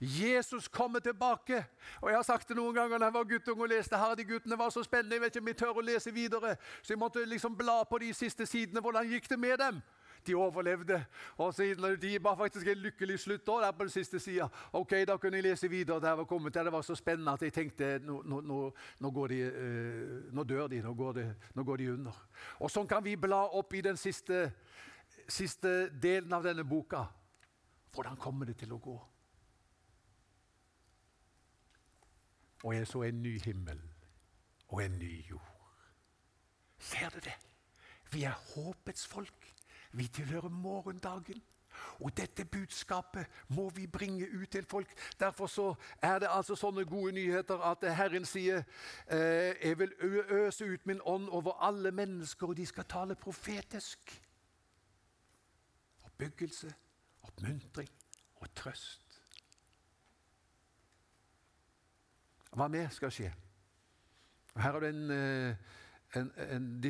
Jesus 0.00 0.68
kommer 0.68 0.98
tilbake. 0.98 1.64
Og 2.00 2.08
Jeg 2.08 2.18
har 2.18 2.22
sagt 2.22 2.48
det 2.48 2.56
noen 2.56 2.74
ganger 2.74 2.98
da 2.98 3.08
jeg 3.08 3.14
var 3.14 3.24
guttung 3.24 3.60
og 3.60 3.68
leste 3.68 3.98
her. 3.98 4.14
De 4.14 4.24
guttene 4.24 4.58
var 4.58 4.70
så 4.70 4.82
spennende. 4.82 5.14
Jeg 5.14 5.22
vet 5.22 5.36
ikke 5.36 5.42
om 5.42 5.48
jeg 5.48 5.56
tør 5.56 5.78
å 5.78 5.84
lese 5.84 6.14
videre. 6.14 6.56
Så 6.82 6.92
jeg 6.92 6.98
måtte 6.98 7.24
liksom 7.24 7.56
bla 7.56 7.82
på 7.84 7.98
de 7.98 8.10
siste 8.14 8.46
sidene. 8.46 8.80
Hvordan 8.80 9.08
gikk 9.08 9.30
det 9.30 9.38
med 9.38 9.58
dem? 9.58 9.82
De 10.26 10.34
overlevde. 10.34 11.04
Og 11.36 11.54
så 11.54 11.96
de 12.00 12.12
var 12.22 12.36
faktisk 12.36 12.66
en 12.66 12.78
lykkelig 12.78 13.18
slutt 13.20 13.46
der 13.46 13.72
på 13.72 13.84
den 13.84 13.90
siste 13.90 14.18
sida. 14.20 14.48
Ok, 14.72 14.90
da 15.06 15.16
kunne 15.16 15.36
jeg 15.36 15.42
lese 15.42 15.68
videre. 15.68 16.00
Det 16.00 16.16
var 16.16 16.24
kommet, 16.24 16.54
det 16.54 16.72
var 16.72 16.82
så 16.82 16.94
spennende 16.94 17.32
at 17.32 17.42
jeg 17.42 17.52
tenkte 17.52 17.98
nå, 17.98 18.22
nå, 18.22 18.40
nå, 19.00 19.26
de, 19.28 19.40
uh, 19.50 20.34
nå 20.34 20.44
dør 20.44 20.66
de, 20.68 20.82
nå 20.82 20.94
går, 20.94 21.12
de, 21.12 21.34
nå 21.54 21.64
går 21.64 21.76
de 21.76 21.90
under. 21.92 22.20
Og 22.60 22.70
sånn 22.70 22.88
kan 22.88 23.04
vi 23.04 23.16
bla 23.16 23.44
opp 23.52 23.74
i 23.74 23.82
den 23.84 23.96
siste, 23.96 24.50
siste 25.28 25.90
delen 25.90 26.32
av 26.32 26.44
denne 26.44 26.64
boka. 26.64 27.04
Hvordan 27.94 28.16
kommer 28.16 28.46
det 28.46 28.56
til 28.58 28.72
å 28.74 28.80
gå? 28.82 29.00
Og 32.64 32.72
jeg 32.74 32.86
så 32.88 33.02
en 33.04 33.22
ny 33.22 33.36
himmel 33.44 33.80
og 34.68 34.80
en 34.84 34.96
ny 34.98 35.18
jord. 35.28 35.50
Ser 36.78 37.12
du 37.12 37.20
det? 37.20 37.34
Vi 38.12 38.24
er 38.24 38.32
håpets 38.54 39.06
folk. 39.06 39.53
Vi 39.94 40.06
tilhører 40.06 40.48
morgendagen. 40.48 41.42
Og 42.00 42.16
dette 42.16 42.44
budskapet 42.44 43.26
må 43.48 43.68
vi 43.70 43.86
bringe 43.86 44.26
ut 44.42 44.48
til 44.48 44.64
folk. 44.66 44.92
Derfor 45.20 45.46
så 45.46 45.74
er 46.02 46.18
det 46.18 46.28
altså 46.30 46.54
sånne 46.54 46.84
gode 46.84 47.12
nyheter 47.12 47.62
at 47.70 47.86
Herren 47.96 48.24
sier 48.24 48.62
eh, 49.10 49.54
Jeg 49.62 49.78
vil 49.78 49.92
øse 50.30 50.64
ut 50.64 50.86
min 50.86 51.00
ånd 51.04 51.28
over 51.28 51.62
alle 51.62 51.90
mennesker, 51.90 52.46
og 52.46 52.56
de 52.56 52.66
skal 52.66 52.84
tale 52.84 53.14
profetisk. 53.14 54.22
Oppbyggelse, 56.04 56.74
oppmuntring 57.22 57.90
og 58.36 58.54
trøst. 58.54 59.22
Hva 62.54 62.68
mer 62.68 62.88
skal 62.94 63.10
skje? 63.10 63.32
Her 64.56 64.74
er 64.74 64.80
det 64.80 64.88
en, 64.94 65.10
en, 65.10 65.56
en, 66.14 66.30
en 66.56 66.82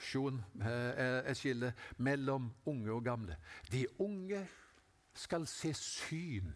distinksjon, 0.00 0.44
er 0.60 1.22
et 1.28 1.36
skille, 1.36 1.74
mellom 1.98 2.52
unge 2.66 2.92
og 2.92 3.04
gamle. 3.04 3.36
De 3.72 3.86
unge 3.98 4.48
skal 5.14 5.46
se 5.46 5.74
syn. 5.74 6.52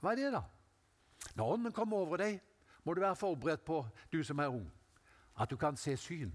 Hva 0.00 0.12
er 0.12 0.16
det, 0.16 0.32
da? 0.32 0.42
Når 1.36 1.52
ånden 1.52 1.72
kommer 1.72 1.96
over 1.96 2.16
deg, 2.16 2.40
må 2.84 2.94
du 2.94 3.00
være 3.00 3.16
forberedt 3.16 3.64
på, 3.64 3.86
du 4.12 4.22
som 4.24 4.38
er 4.38 4.48
ung, 4.48 4.70
at 5.38 5.50
du 5.50 5.56
kan 5.56 5.76
se 5.76 5.96
syn. 5.96 6.32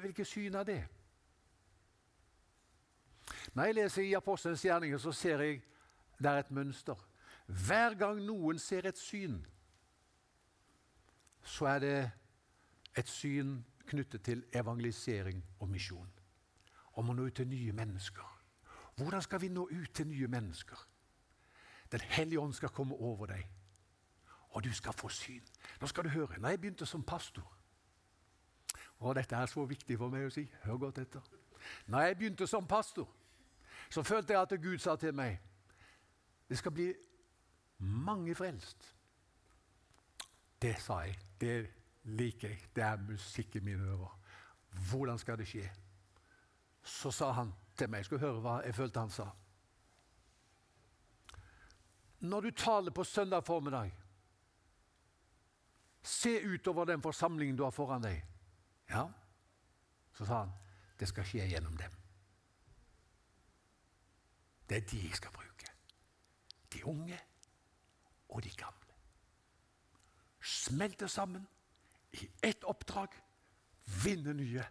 Hvilke 0.00 0.24
syn 0.24 0.54
er 0.54 0.64
det? 0.64 0.84
Når 3.54 3.64
jeg 3.64 3.74
leser 3.74 4.02
i 4.02 4.14
Apostelens 4.14 4.62
gjerninger, 4.62 4.98
så 4.98 5.12
ser 5.12 5.40
jeg 5.40 5.62
det 6.18 6.30
er 6.30 6.38
et 6.38 6.50
mønster. 6.50 6.96
Hver 7.46 7.94
gang 7.94 8.20
noen 8.24 8.58
ser 8.58 8.86
et 8.88 8.98
syn, 8.98 9.44
så 11.42 11.66
er 11.66 11.78
det 11.78 12.10
et 12.96 13.08
syn 13.08 13.64
knyttet 13.86 14.22
til 14.22 14.44
evangelisering 14.52 15.44
og 15.58 15.68
misjon. 15.68 16.10
Om 16.94 17.10
å 17.10 17.16
nå 17.16 17.26
ut 17.26 17.36
til 17.36 17.48
nye 17.48 17.72
mennesker. 17.72 18.30
Hvordan 18.96 19.22
skal 19.22 19.40
vi 19.40 19.48
nå 19.48 19.66
ut 19.70 19.94
til 19.94 20.06
nye 20.06 20.28
mennesker? 20.28 20.86
Den 21.92 22.00
hellige 22.00 22.40
ånd 22.40 22.54
skal 22.54 22.68
komme 22.68 22.94
over 22.94 23.26
deg, 23.26 23.44
og 24.50 24.64
du 24.64 24.72
skal 24.72 24.92
få 24.92 25.08
syn. 25.08 25.42
Nå 25.80 25.86
skal 25.86 26.04
du 26.04 26.08
høre. 26.08 26.38
Når 26.38 26.48
jeg 26.48 26.60
begynte 26.60 26.86
som 26.86 27.02
pastor 27.02 27.50
Og 28.98 29.14
dette 29.14 29.36
er 29.36 29.46
så 29.46 29.64
viktig 29.64 29.98
for 29.98 30.08
meg 30.08 30.26
å 30.26 30.30
si. 30.32 30.46
Hør 30.62 30.78
godt 30.86 30.98
etter. 31.02 31.20
Når 31.86 32.00
jeg 32.00 32.16
begynte 32.16 32.46
som 32.46 32.66
pastor, 32.66 33.08
så 33.90 34.02
følte 34.02 34.32
jeg 34.32 34.42
at 34.42 34.62
Gud 34.62 34.78
sa 34.78 34.96
til 34.96 35.12
meg 35.14 35.40
det 36.48 36.58
skal 36.58 36.72
bli 36.72 36.86
mange 37.78 38.34
frelst. 38.34 38.94
Det 40.62 40.76
sa 40.80 41.00
jeg. 41.04 41.18
Det 41.40 41.54
liker 42.04 42.48
jeg. 42.48 42.68
Det 42.76 42.84
er 42.84 42.96
musikk 42.96 43.56
i 43.56 43.60
mine 43.60 43.82
ører. 43.82 44.18
Hvordan 44.90 45.18
skal 45.18 45.38
det 45.38 45.48
skje? 45.48 45.70
Så 46.82 47.10
sa 47.10 47.30
han 47.32 47.52
til 47.76 47.90
meg 47.90 47.98
Jeg 47.98 48.04
skulle 48.04 48.26
høre 48.26 48.40
hva 48.40 48.58
jeg 48.64 48.74
følte 48.74 49.00
han 49.00 49.10
sa. 49.10 49.28
Når 52.20 52.40
du 52.40 52.50
taler 52.50 52.90
på 52.90 53.04
søndag 53.04 53.44
formiddag, 53.44 53.92
se 56.02 56.40
utover 56.46 56.84
den 56.84 57.02
forsamlingen 57.02 57.56
du 57.56 57.64
har 57.64 57.70
foran 57.70 58.02
deg. 58.02 58.22
Ja, 58.90 59.08
så 60.14 60.24
sa 60.24 60.38
han 60.44 60.52
det 60.98 61.08
skal 61.08 61.26
skje 61.26 61.48
gjennom 61.50 61.76
dem. 61.76 61.96
Det 64.68 64.76
er 64.76 64.86
de 64.90 65.00
jeg 65.02 65.16
skal 65.16 65.32
bruke. 65.32 65.72
De 66.72 66.84
unge 66.86 67.18
og 68.28 68.44
de 68.44 68.50
gamle. 68.50 68.94
Smelter 70.40 71.06
sammen 71.06 71.46
i 72.14 72.30
ett 72.42 72.64
oppdrag. 72.64 73.14
Vinne 74.04 74.32
nye. 74.32 74.64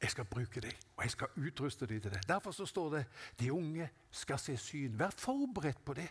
Jeg 0.00 0.10
skal 0.10 0.24
bruke 0.24 0.62
deg, 0.64 0.76
og 0.96 1.02
jeg 1.04 1.12
skal 1.12 1.34
utruste 1.36 1.84
deg 1.86 1.98
til 2.00 2.14
det. 2.14 2.22
Derfor 2.28 2.54
så 2.56 2.64
står 2.66 2.94
det 2.94 3.00
de 3.40 3.50
unge 3.52 3.84
skal 4.10 4.38
se 4.40 4.54
syn. 4.56 4.94
Vær 4.98 5.12
forberedt 5.12 5.82
på 5.84 5.92
det. 5.94 6.06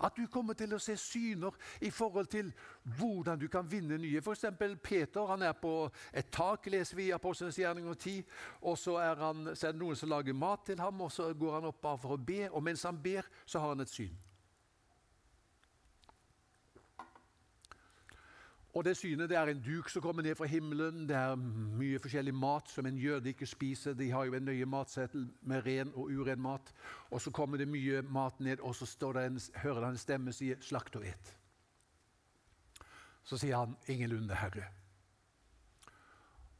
At 0.00 0.16
du 0.16 0.24
kommer 0.32 0.56
til 0.56 0.72
å 0.72 0.80
se 0.80 0.96
syner 0.96 1.52
i 1.84 1.90
forhold 1.92 2.30
til 2.32 2.48
hvordan 2.96 3.42
du 3.42 3.44
kan 3.52 3.68
vinne 3.68 3.98
nye. 4.00 4.22
F.eks. 4.24 4.46
Peter 4.82 5.28
han 5.28 5.44
er 5.44 5.52
på 5.60 5.74
et 6.08 6.32
tak, 6.32 6.70
leser 6.72 6.96
vi 6.96 7.10
i 7.10 7.12
Apostelens 7.12 7.60
gjerning 7.60 7.90
og 7.92 7.98
tid. 8.00 8.24
Og 8.62 8.78
så 8.80 8.96
er, 9.02 9.20
han, 9.20 9.50
så 9.52 9.68
er 9.68 9.76
det 9.76 9.82
noen 9.82 10.00
som 10.00 10.14
lager 10.14 10.40
mat 10.40 10.64
til 10.64 10.80
ham, 10.80 11.04
og 11.04 11.12
så 11.12 11.28
går 11.36 11.58
han 11.58 11.68
opp 11.68 11.82
bare 11.84 12.00
for 12.00 12.16
å 12.16 12.22
be. 12.32 12.46
Og 12.48 12.64
mens 12.64 12.88
han 12.88 12.96
ber, 12.96 13.28
så 13.44 13.60
har 13.60 13.76
han 13.76 13.84
et 13.84 13.92
syn. 13.92 14.16
Og 18.74 18.84
Det 18.84 18.96
synet 18.96 19.28
det 19.30 19.36
er 19.38 19.46
en 19.46 19.62
duk 19.62 19.88
som 19.88 20.02
kommer 20.02 20.22
ned 20.22 20.34
fra 20.34 20.44
himmelen. 20.50 21.08
Det 21.08 21.16
er 21.16 21.36
mye 21.78 21.98
forskjellig 22.02 22.34
mat 22.34 22.70
som 22.70 22.86
en 22.86 22.98
jøde 22.98 23.28
ikke 23.30 23.46
spiser. 23.46 23.94
De 23.94 24.10
har 24.10 24.24
jo 24.24 24.34
en 24.34 24.42
nøye 24.42 24.66
matsettel 24.66 25.28
med 25.42 25.66
ren 25.66 25.92
og 25.94 26.10
uren 26.10 26.40
mat. 26.42 26.72
Og 27.10 27.20
Så 27.20 27.30
kommer 27.30 27.56
det 27.56 27.68
mye 27.68 28.02
mat 28.02 28.40
ned, 28.40 28.60
og 28.60 28.74
så 28.74 29.12
en, 29.26 29.40
hører 29.54 29.84
han 29.84 29.94
en 29.94 29.98
stemme 29.98 30.32
si 30.32 30.54
'slakt 30.54 30.96
og 30.96 31.04
et'. 31.04 31.36
Så 33.24 33.36
sier 33.36 33.56
han 33.56 33.76
'ingenlunde, 33.88 34.34
Herre'. 34.34 34.72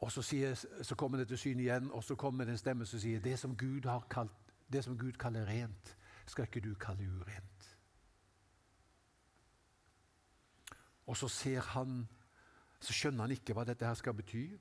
Og 0.01 0.13
så, 0.13 0.23
sier, 0.23 0.55
så 0.83 0.95
kommer 0.95 1.19
det 1.19 1.29
til 1.29 1.39
syne 1.39 1.63
igjen, 1.63 1.91
og 1.91 2.05
så 2.05 2.15
kommer 2.15 2.45
det 2.45 2.53
en 2.53 2.59
stemme 2.59 2.87
som 2.87 2.99
sier 2.99 3.21
'det 3.21 3.39
som 3.39 3.57
Gud, 3.57 4.01
kalt, 4.11 4.31
det 4.73 4.85
som 4.85 4.99
Gud 4.99 5.13
kaller 5.13 5.47
rent, 5.47 5.97
skal 6.27 6.43
ikke 6.43 6.69
du 6.69 6.75
kalle 6.75 7.05
urent'. 7.05 7.54
Og 11.07 11.17
så 11.17 11.29
ser 11.29 11.61
han 11.61 12.09
Så 12.81 12.93
skjønner 12.93 13.25
han 13.25 13.33
ikke 13.33 13.55
hva 13.57 13.63
dette 13.65 13.87
her 13.87 13.95
skal 13.97 14.13
bety. 14.13 14.59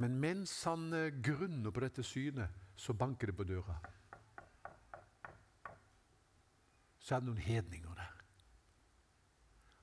Men 0.00 0.14
mens 0.16 0.52
han 0.64 0.86
eh, 0.96 1.10
grunner 1.22 1.74
på 1.74 1.82
dette 1.84 2.02
synet, 2.02 2.48
så 2.76 2.94
banker 2.96 3.28
det 3.28 3.36
på 3.36 3.44
døra. 3.44 3.74
Så 6.98 7.14
er 7.14 7.20
det 7.20 7.28
noen 7.28 7.42
hedninger 7.44 7.98
der. 7.98 8.14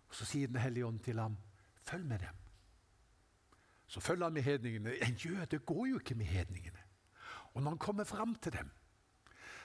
Og 0.10 0.16
Så 0.16 0.26
sier 0.26 0.48
Den 0.48 0.58
hellige 0.58 0.86
ånd 0.86 1.00
til 1.00 1.20
ham, 1.20 1.38
'Følg 1.86 2.06
med 2.06 2.20
dem.' 2.20 2.42
Så 3.88 4.00
følger 4.00 4.26
han 4.26 4.34
med 4.34 4.42
hedningene. 4.42 5.04
En 5.04 5.16
jøde 5.16 5.60
går 5.60 5.86
jo 5.86 6.00
ikke 6.00 6.16
med 6.16 6.26
hedningene. 6.26 6.80
Og 7.54 7.64
når 7.64 7.72
han 7.72 7.78
kommer 7.78 8.04
fram 8.04 8.36
til 8.36 8.54
dem, 8.54 8.72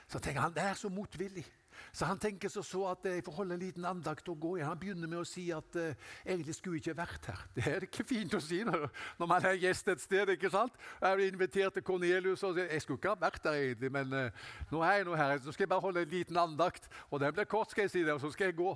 så 0.07 0.19
tenker 0.19 0.41
han 0.41 0.53
det 0.53 0.63
er 0.63 0.73
så 0.73 0.89
motvillig. 0.89 1.45
Så 1.91 2.05
han 2.05 2.19
tenker 2.19 2.51
så, 2.51 2.61
så 2.65 2.83
at 2.91 3.05
jeg 3.07 3.23
får 3.25 3.37
holde 3.39 3.55
en 3.57 3.61
liten 3.61 3.85
andakt 3.87 4.29
og 4.29 4.39
gå 4.39 4.55
igjen. 4.57 4.69
Han 4.69 4.79
begynner 4.79 5.11
med 5.11 5.21
å 5.21 5.27
si 5.27 5.47
at 5.55 5.77
eh, 5.79 5.95
egentlig 6.25 6.55
skulle 6.57 6.79
jeg 6.79 6.85
ikke 6.87 6.97
vært 7.01 7.29
her. 7.31 7.43
Det 7.57 7.65
er 7.71 7.87
ikke 7.87 8.05
fint 8.07 8.37
å 8.37 8.41
si 8.43 8.61
når, 8.67 8.87
når 9.19 9.31
man 9.33 9.47
er 9.49 9.59
gjest 9.61 9.91
et 9.93 10.03
sted. 10.03 10.33
ikke 10.35 10.51
sant? 10.53 10.75
Jeg 11.01 11.19
blir 11.19 11.33
invitert 11.33 11.77
til 11.77 11.85
Kornelius 11.87 12.45
og 12.47 12.59
jeg 12.61 12.81
skulle 12.83 13.01
ikke 13.01 13.15
ha 13.15 13.21
vært 13.21 13.43
der 13.45 13.59
egentlig, 13.61 13.91
men 13.93 14.13
eh, 14.13 14.45
nå 14.71 14.83
er 14.85 14.99
jeg 14.99 15.09
nå 15.09 15.17
her. 15.19 15.37
Så 15.43 15.55
skal 15.55 15.67
jeg 15.67 15.73
bare 15.75 15.85
holde 15.87 16.05
en 16.05 16.13
liten 16.13 16.41
andakt. 16.41 16.89
Og 17.09 17.23
den 17.23 17.35
blir 17.35 17.49
kort, 17.49 17.71
skal 17.71 17.87
jeg 17.87 17.95
si 17.95 18.03
det, 18.03 18.13
og 18.13 18.21
så 18.23 18.31
skal 18.35 18.51
jeg 18.51 18.59
gå. 18.59 18.73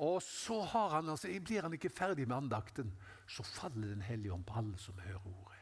Og 0.00 0.20
så 0.24 0.60
han, 0.74 1.08
altså, 1.08 1.32
blir 1.46 1.66
han 1.66 1.74
ikke 1.76 1.92
ferdig 1.92 2.28
med 2.28 2.36
andakten. 2.42 2.92
Så 3.30 3.46
faller 3.46 3.88
Den 3.94 4.02
hellige 4.02 4.32
ånd 4.32 4.44
på 4.44 4.58
alle 4.58 4.78
som 4.78 4.98
hører 4.98 5.26
ordet. 5.26 5.58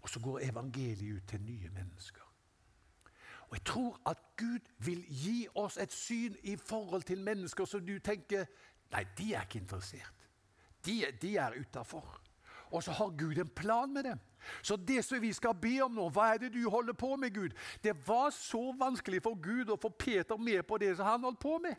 Og 0.00 0.08
så 0.08 0.20
går 0.20 0.40
evangeliet 0.48 1.16
ut 1.16 1.28
til 1.28 1.42
nye 1.44 1.70
mennesker. 1.74 2.29
Og 3.50 3.56
Jeg 3.56 3.64
tror 3.64 4.00
at 4.06 4.18
Gud 4.36 4.58
vil 4.78 5.04
gi 5.08 5.46
oss 5.54 5.76
et 5.76 5.92
syn 5.92 6.36
i 6.42 6.56
forhold 6.56 7.02
til 7.02 7.20
mennesker 7.20 7.64
som 7.64 7.86
du 7.86 7.98
tenker 7.98 8.46
Nei, 8.90 9.04
de 9.18 9.34
er 9.34 9.44
ikke 9.46 9.60
interessert. 9.60 10.24
De, 10.86 11.04
de 11.22 11.36
er 11.36 11.54
utafor. 11.60 12.20
Og 12.70 12.82
så 12.82 12.90
har 12.90 13.12
Gud 13.18 13.38
en 13.38 13.48
plan 13.48 13.92
med 13.92 14.02
det. 14.02 14.16
Så 14.62 14.76
det 14.76 15.04
som 15.04 15.22
vi 15.22 15.32
skal 15.32 15.54
be 15.54 15.76
om 15.84 15.94
nå, 15.94 16.08
hva 16.10 16.32
er 16.34 16.40
det 16.42 16.52
du 16.54 16.64
holder 16.70 16.96
på 16.98 17.16
med, 17.16 17.30
Gud? 17.34 17.54
Det 17.84 17.94
var 18.06 18.30
så 18.34 18.72
vanskelig 18.78 19.22
for 19.22 19.38
Gud 19.42 19.70
å 19.70 19.78
få 19.78 19.92
Peter 19.94 20.38
med 20.38 20.62
på 20.66 20.78
det 20.78 20.96
som 20.96 21.06
han 21.06 21.26
holdt 21.28 21.38
på 21.38 21.58
med. 21.62 21.78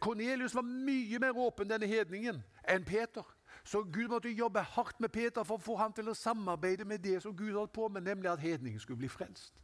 Kornelius 0.00 0.54
var 0.54 0.66
mye 0.66 1.18
mer 1.22 1.38
åpen 1.38 1.70
denne 1.70 1.86
hedningen 1.86 2.42
enn 2.68 2.84
Peter. 2.84 3.35
Så 3.66 3.82
Gud 3.82 4.08
måtte 4.08 4.30
jobbe 4.30 4.62
hardt 4.62 5.00
med 5.00 5.08
Peter 5.08 5.42
for 5.42 5.58
å 5.58 5.62
få 5.62 5.74
ham 5.80 5.92
til 5.92 6.06
å 6.06 6.14
samarbeide 6.14 6.84
med 6.86 7.02
det 7.02 7.16
som 7.22 7.32
Gud 7.36 7.56
holdt 7.56 7.72
på 7.74 7.88
med, 7.88 8.04
nemlig 8.06 8.30
at 8.30 8.38
hedningen 8.38 8.80
skulle 8.80 9.00
bli 9.00 9.08
frelst. 9.10 9.58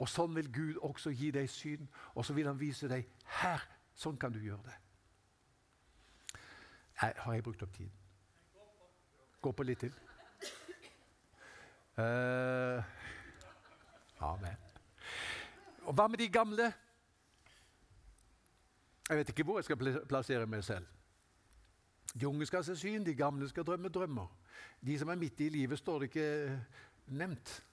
Og 0.00 0.08
Sånn 0.08 0.32
vil 0.34 0.48
Gud 0.52 0.78
også 0.80 1.12
gi 1.12 1.28
deg 1.30 1.50
syn, 1.52 1.90
og 2.16 2.24
så 2.24 2.32
vil 2.32 2.48
han 2.48 2.56
vise 2.60 2.88
deg 2.88 3.04
her. 3.42 3.60
Sånn 3.94 4.16
kan 4.16 4.32
du 4.32 4.40
gjøre 4.40 4.64
det. 4.64 4.78
Nei, 7.02 7.10
har 7.18 7.36
jeg 7.36 7.44
brukt 7.44 7.62
opp 7.62 7.76
tiden? 7.76 7.92
Gå 9.44 9.52
på 9.52 9.68
litt 9.68 9.84
til. 9.84 9.92
Uh, 12.00 12.80
amen. 14.24 14.56
Og 15.84 15.92
hva 15.92 16.08
med 16.08 16.24
de 16.24 16.32
gamle? 16.32 16.72
Jeg 19.08 19.20
vet 19.20 19.36
ikke 19.36 19.44
hvor 19.44 19.60
jeg 19.60 19.68
skal 19.68 20.00
plassere 20.08 20.48
meg 20.48 20.64
selv. 20.64 20.88
De 22.20 22.28
unge 22.28 22.46
skal 22.46 22.64
se 22.64 22.76
syn, 22.76 23.04
de 23.06 23.14
gamle 23.14 23.48
skal 23.48 23.64
drømme 23.64 23.88
drømmer. 23.88 24.28
De 24.86 24.98
som 24.98 25.08
er 25.08 25.20
midt 25.20 25.40
i 25.40 25.48
livet, 25.48 25.78
står 25.78 25.98
det 25.98 26.10
ikke 26.10 26.60
nevnt. 27.06 27.64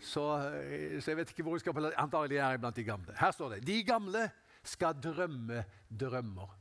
Så, 0.00 0.24
eh, 0.62 1.00
så 1.02 1.10
jeg 1.10 1.16
vet 1.16 1.30
ikke 1.30 1.42
hvor 1.42 1.56
jeg 1.56 1.60
skal 1.60 1.74
på 1.74 1.90
Antagelig 1.96 2.36
er 2.38 2.50
jeg 2.50 2.60
blant 2.60 2.76
de 2.76 2.84
gamle. 2.84 3.14
Her 3.18 3.30
står 3.30 3.48
det 3.54 3.66
de 3.66 3.82
gamle 3.84 4.30
skal 4.62 4.94
drømme 5.02 5.64
drømmer. 6.00 6.58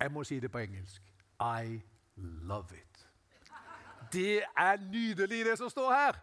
Jeg 0.00 0.12
må 0.12 0.24
si 0.24 0.40
det 0.40 0.50
på 0.50 0.58
engelsk. 0.58 1.02
I 1.40 1.80
love 2.16 2.74
it. 2.74 3.06
Det 4.12 4.42
er 4.56 4.76
nydelig, 4.90 5.44
det 5.44 5.58
som 5.58 5.70
står 5.70 5.92
her. 5.92 6.20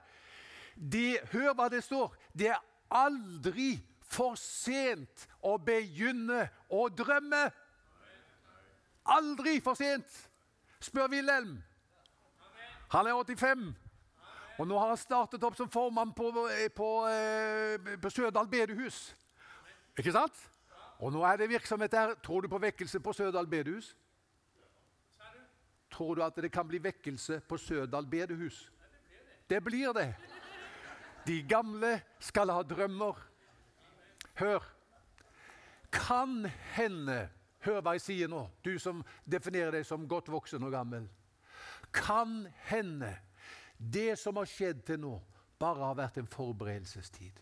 Det, 0.76 1.20
hør 1.32 1.54
hva 1.54 1.70
det 1.70 1.84
står. 1.84 2.16
Det 2.34 2.50
er 2.50 2.64
aldri 2.92 3.76
for 4.02 4.36
sent 4.40 5.28
å 5.44 5.58
begynne 5.62 6.48
å 6.70 6.88
drømme. 6.90 7.48
Aldri 9.06 9.60
for 9.62 9.78
sent, 9.78 10.30
spør 10.82 11.08
Wilhelm. 11.12 11.60
Han 12.90 13.08
er 13.08 13.24
85. 13.24 13.76
Og 14.58 14.68
nå 14.68 14.78
har 14.80 14.94
han 14.94 14.98
startet 14.98 15.44
opp 15.44 15.58
som 15.58 15.70
formann 15.70 16.14
på, 16.16 16.30
på, 16.76 16.90
eh, 17.12 17.96
på 18.02 18.10
Sørdal 18.10 18.48
bedehus. 18.48 19.10
Ikke 19.98 20.14
sant? 20.16 20.38
Og 21.04 21.12
nå 21.12 21.24
er 21.28 21.42
det 21.42 21.50
virksomhet 21.52 21.92
der. 21.92 22.16
Tror 22.24 22.42
du 22.42 22.48
på 22.48 22.62
vekkelse 22.64 23.02
på 23.04 23.14
Sørdal 23.14 23.48
bedehus? 23.52 23.92
Tror 25.92 26.16
du 26.16 26.24
at 26.24 26.36
det 26.40 26.52
kan 26.52 26.68
bli 26.68 26.80
vekkelse 26.84 27.42
på 27.48 27.58
Sørdal 27.58 28.08
bedehus? 28.08 28.72
Det 29.50 29.64
blir 29.64 29.94
det. 29.94 30.14
De 31.28 31.42
gamle 31.44 32.00
skal 32.20 32.52
ha 32.52 32.64
drømmer. 32.64 33.20
Hør. 34.40 34.64
Kan 35.92 36.46
hende 36.76 37.30
Hør 37.66 37.82
hva 37.82 37.96
jeg 37.98 38.04
sier 38.06 38.30
nå, 38.30 38.44
du 38.62 38.76
som 38.82 39.02
definerer 39.26 39.74
deg 39.74 39.88
som 39.88 40.06
godt 40.10 40.30
voksen 40.34 40.64
og 40.68 40.74
gammel. 40.74 41.08
Kan 41.96 42.44
hende 42.70 43.10
det 43.78 44.14
som 44.22 44.38
har 44.38 44.50
skjedd 44.50 44.84
til 44.86 45.02
nå, 45.02 45.16
bare 45.60 45.90
har 45.90 45.98
vært 45.98 46.20
en 46.22 46.30
forberedelsestid. 46.30 47.42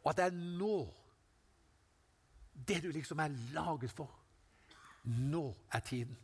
Og 0.00 0.08
at 0.12 0.16
det 0.16 0.30
er 0.30 0.40
nå 0.56 0.78
det 2.68 2.80
du 2.84 2.90
liksom 2.92 3.20
er 3.20 3.36
laget 3.52 3.92
for. 3.92 4.10
Nå 5.04 5.44
er 5.72 5.84
tiden. 5.84 6.16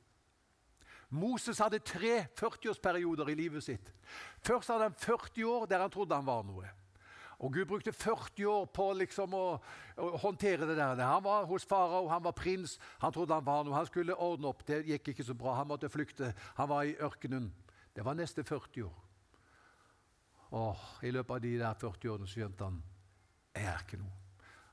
Moses 1.09 1.59
hadde 1.63 1.79
tre 1.79 2.27
40-årsperioder 2.35 3.29
i 3.31 3.37
livet 3.39 3.65
sitt. 3.65 3.93
Først 4.45 4.73
hadde 4.73 4.89
han 4.89 4.99
40 4.99 5.47
år 5.47 5.67
der 5.71 5.85
han 5.85 5.93
trodde 5.93 6.17
han 6.17 6.27
var 6.27 6.43
noe. 6.45 6.71
Og 7.39 7.53
Gud 7.53 7.67
brukte 7.69 7.93
40 7.93 8.47
år 8.49 8.65
på 8.73 8.87
liksom 8.97 9.35
å, 9.37 9.45
å, 10.01 10.11
håndtere 10.23 10.69
det 10.69 10.79
der. 10.79 11.03
Han 11.05 11.25
var 11.25 11.45
hos 11.51 11.67
farao, 11.69 12.07
han 12.09 12.25
var 12.25 12.33
prins, 12.33 12.79
han 13.03 13.13
trodde 13.13 13.37
han 13.37 13.45
var 13.45 13.65
noe. 13.65 13.77
Han 13.77 13.89
skulle 13.89 14.17
ordne 14.17 14.49
opp, 14.49 14.65
det 14.67 14.87
gikk 14.89 15.13
ikke 15.13 15.27
så 15.27 15.37
bra. 15.37 15.59
Han 15.59 15.69
måtte 15.69 15.93
flykte. 15.93 16.33
Han 16.57 16.71
var 16.71 16.89
i 16.89 16.97
ørkenen. 16.97 17.51
Det 17.93 18.05
var 18.05 18.17
neste 18.17 18.45
40 18.45 18.89
år. 18.89 19.03
Og 20.57 21.05
I 21.05 21.13
løpet 21.13 21.35
av 21.35 21.43
de 21.45 21.53
der 21.61 21.81
40 21.81 22.13
årene 22.15 22.31
skjønte 22.31 22.65
han 22.65 22.83
jeg 23.57 23.65
er 23.73 23.85
ikke 23.85 23.99
noe. 24.01 24.13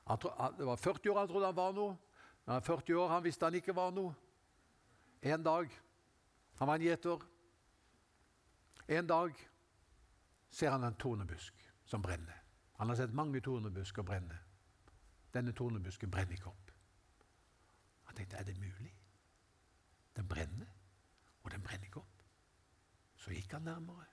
Han, 0.04 0.20
det 0.58 0.66
var 0.68 0.80
40 0.80 1.10
år 1.10 1.18
han 1.18 1.28
trodde 1.30 1.48
han 1.48 1.56
var 1.56 1.72
noe. 1.76 1.96
Men 2.44 2.64
40 2.64 3.00
år 3.00 3.12
han 3.14 3.24
visste 3.24 3.48
han 3.48 3.56
ikke 3.56 3.76
var 3.76 3.92
noe. 3.96 4.12
En 5.24 5.44
dag 5.44 5.72
han 6.58 6.68
var 6.68 6.76
en 6.76 6.86
gjeter. 6.86 7.24
En 8.88 9.06
dag 9.08 9.44
ser 10.52 10.70
han 10.70 10.84
en 10.84 11.00
tornebusk 11.00 11.64
som 11.88 12.04
brenner. 12.04 12.43
Han 12.74 12.88
har 12.88 12.96
sett 12.96 13.14
mange 13.14 13.40
tornebusker 13.40 14.02
brenne. 14.02 14.38
Denne 15.34 15.52
tornebusken 15.52 16.10
brenner 16.10 16.32
ikke 16.36 16.50
opp. 16.50 16.70
Han 18.04 18.16
tenkte 18.16 18.36
er 18.36 18.44
det 18.44 18.56
mulig? 18.58 18.92
Den 20.16 20.28
brenner, 20.28 20.70
og 21.42 21.50
den 21.50 21.62
brenner 21.62 21.86
ikke 21.86 22.02
opp. 22.02 22.26
Så 23.16 23.30
gikk 23.30 23.52
han 23.52 23.66
nærmere. 23.66 24.06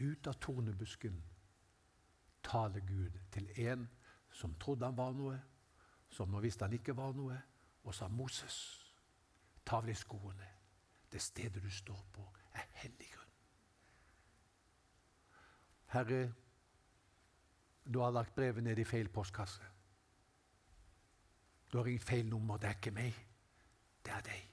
Ut 0.00 0.26
av 0.26 0.36
tornebusken 0.40 1.22
taler 2.42 2.80
Gud 2.80 3.16
til 3.32 3.48
en 3.68 3.88
som 4.32 4.54
trodde 4.60 4.86
han 4.86 4.96
var 4.96 5.12
noe, 5.16 5.38
som 6.10 6.30
nå 6.30 6.40
visste 6.40 6.64
han 6.64 6.76
ikke 6.76 6.96
var 6.96 7.12
noe, 7.16 7.36
og 7.84 7.94
sa 7.94 8.08
Moses, 8.08 8.58
ta 9.64 9.80
av 9.80 9.88
deg 9.88 9.96
skoene. 9.96 10.48
Det 11.12 11.20
stedet 11.22 11.62
du 11.64 11.70
står 11.72 12.04
på, 12.12 12.24
er 12.52 12.68
hellig 12.82 13.08
grunn. 13.12 13.32
Herre, 15.94 16.20
du 17.94 17.98
har 17.98 18.12
lagt 18.12 18.34
brevet 18.36 18.64
ned 18.64 18.78
i 18.78 18.84
feil 18.84 19.08
postkasse. 19.08 19.64
Du 21.72 21.78
har 21.78 21.84
ringt 21.84 22.04
feil 22.04 22.28
nummer. 22.28 22.56
Det 22.56 22.68
er 22.68 22.76
ikke 22.76 22.94
meg. 22.96 23.16
Det 24.04 24.12
er 24.12 24.24
deg. 24.24 24.44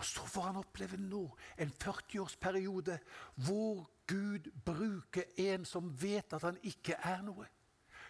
Og 0.00 0.04
så 0.04 0.24
får 0.26 0.42
han 0.48 0.60
oppleve 0.60 0.96
nå 0.96 1.22
en 1.60 1.72
40-årsperiode 1.82 2.96
hvor 3.44 3.82
Gud 4.08 4.48
bruker 4.64 5.34
en 5.36 5.64
som 5.68 5.90
vet 6.02 6.32
at 6.32 6.44
han 6.46 6.56
ikke 6.62 6.96
er 7.04 7.20
noe, 7.26 7.44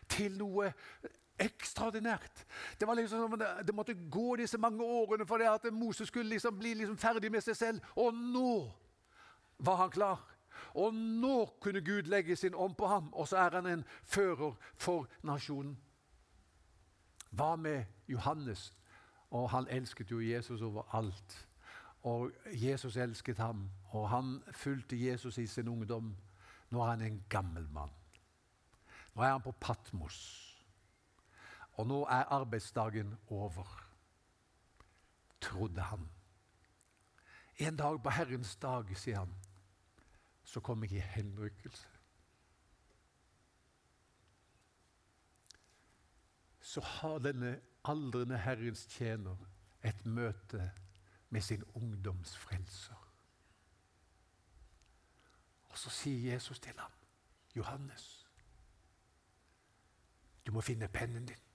til 0.09 0.37
noe 0.39 0.71
ekstraordinært. 1.41 2.45
Det, 2.79 2.87
var 2.87 2.95
liksom, 2.95 3.35
det 3.67 3.75
måtte 3.75 3.97
gå 4.11 4.37
disse 4.37 4.59
mange 4.59 4.85
årene 4.85 5.27
for 5.27 5.43
det 5.43 5.49
at 5.51 5.67
Moses 5.73 6.09
skulle 6.09 6.29
liksom 6.29 6.59
bli 6.59 6.75
liksom 6.75 6.99
ferdig 7.01 7.33
med 7.33 7.43
seg 7.45 7.57
selv. 7.57 7.91
Og 7.97 8.15
nå 8.15 8.53
var 9.59 9.83
han 9.83 9.91
klar. 9.95 10.23
Og 10.75 10.95
nå 10.95 11.45
kunne 11.61 11.85
Gud 11.85 12.03
legge 12.03 12.37
sin 12.37 12.55
ånd 12.55 12.75
på 12.75 12.87
ham, 12.87 13.13
og 13.13 13.29
så 13.29 13.37
er 13.37 13.57
han 13.59 13.67
en 13.67 13.85
fører 14.05 14.55
for 14.77 15.09
nasjonen. 15.23 15.79
Hva 17.31 17.57
med 17.57 17.85
Johannes? 18.09 18.73
Og 19.31 19.51
han 19.51 19.69
elsket 19.71 20.11
jo 20.11 20.21
Jesus 20.21 20.63
over 20.63 20.95
alt. 20.95 21.49
Og 22.03 22.31
Jesus 22.53 22.97
elsket 22.97 23.39
ham, 23.39 23.71
og 23.91 24.09
han 24.11 24.43
fulgte 24.53 24.97
Jesus 25.07 25.39
i 25.39 25.47
sin 25.47 25.69
ungdom. 25.69 26.17
Nå 26.71 26.83
er 26.83 26.91
han 26.91 27.03
en 27.03 27.25
gammel 27.29 27.69
mann. 27.71 27.91
Nå 29.15 29.23
er 29.23 29.33
han 29.33 29.43
på 29.43 29.53
Patmos. 29.61 30.47
Og 31.79 31.87
nå 31.87 32.03
er 32.05 32.33
arbeidsdagen 32.33 33.15
over, 33.29 33.85
trodde 35.41 35.81
han. 35.81 36.09
En 37.59 37.77
dag 37.77 38.03
på 38.03 38.11
Herrens 38.11 38.57
dag, 38.57 38.97
sier 38.97 39.19
han, 39.19 39.35
så 40.51 40.61
kom 40.61 40.83
jeg 40.83 40.93
i 40.93 40.99
henrykkelse. 40.99 41.89
Så 46.61 46.81
har 46.81 47.19
denne 47.19 47.61
aldrende 47.85 48.39
Herrens 48.39 48.87
tjener 48.87 49.37
et 49.85 50.07
møte 50.07 50.73
med 51.31 51.41
sin 51.41 51.63
ungdoms 51.75 52.37
frelser. 52.39 53.07
Og 55.69 55.79
så 55.79 55.91
sier 55.91 56.33
Jesus 56.33 56.61
til 56.61 56.79
ham, 56.79 56.93
'Johannes, 57.55 58.27
du 60.47 60.53
må 60.53 60.61
finne 60.61 60.89
pennen 60.89 61.27
din. 61.27 61.47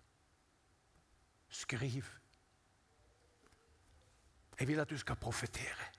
Skriv. 1.50 2.04
Jeg 4.60 4.68
vil 4.68 4.80
at 4.80 4.89
du 4.89 4.98
skal 4.98 5.16
profetere.' 5.16 5.95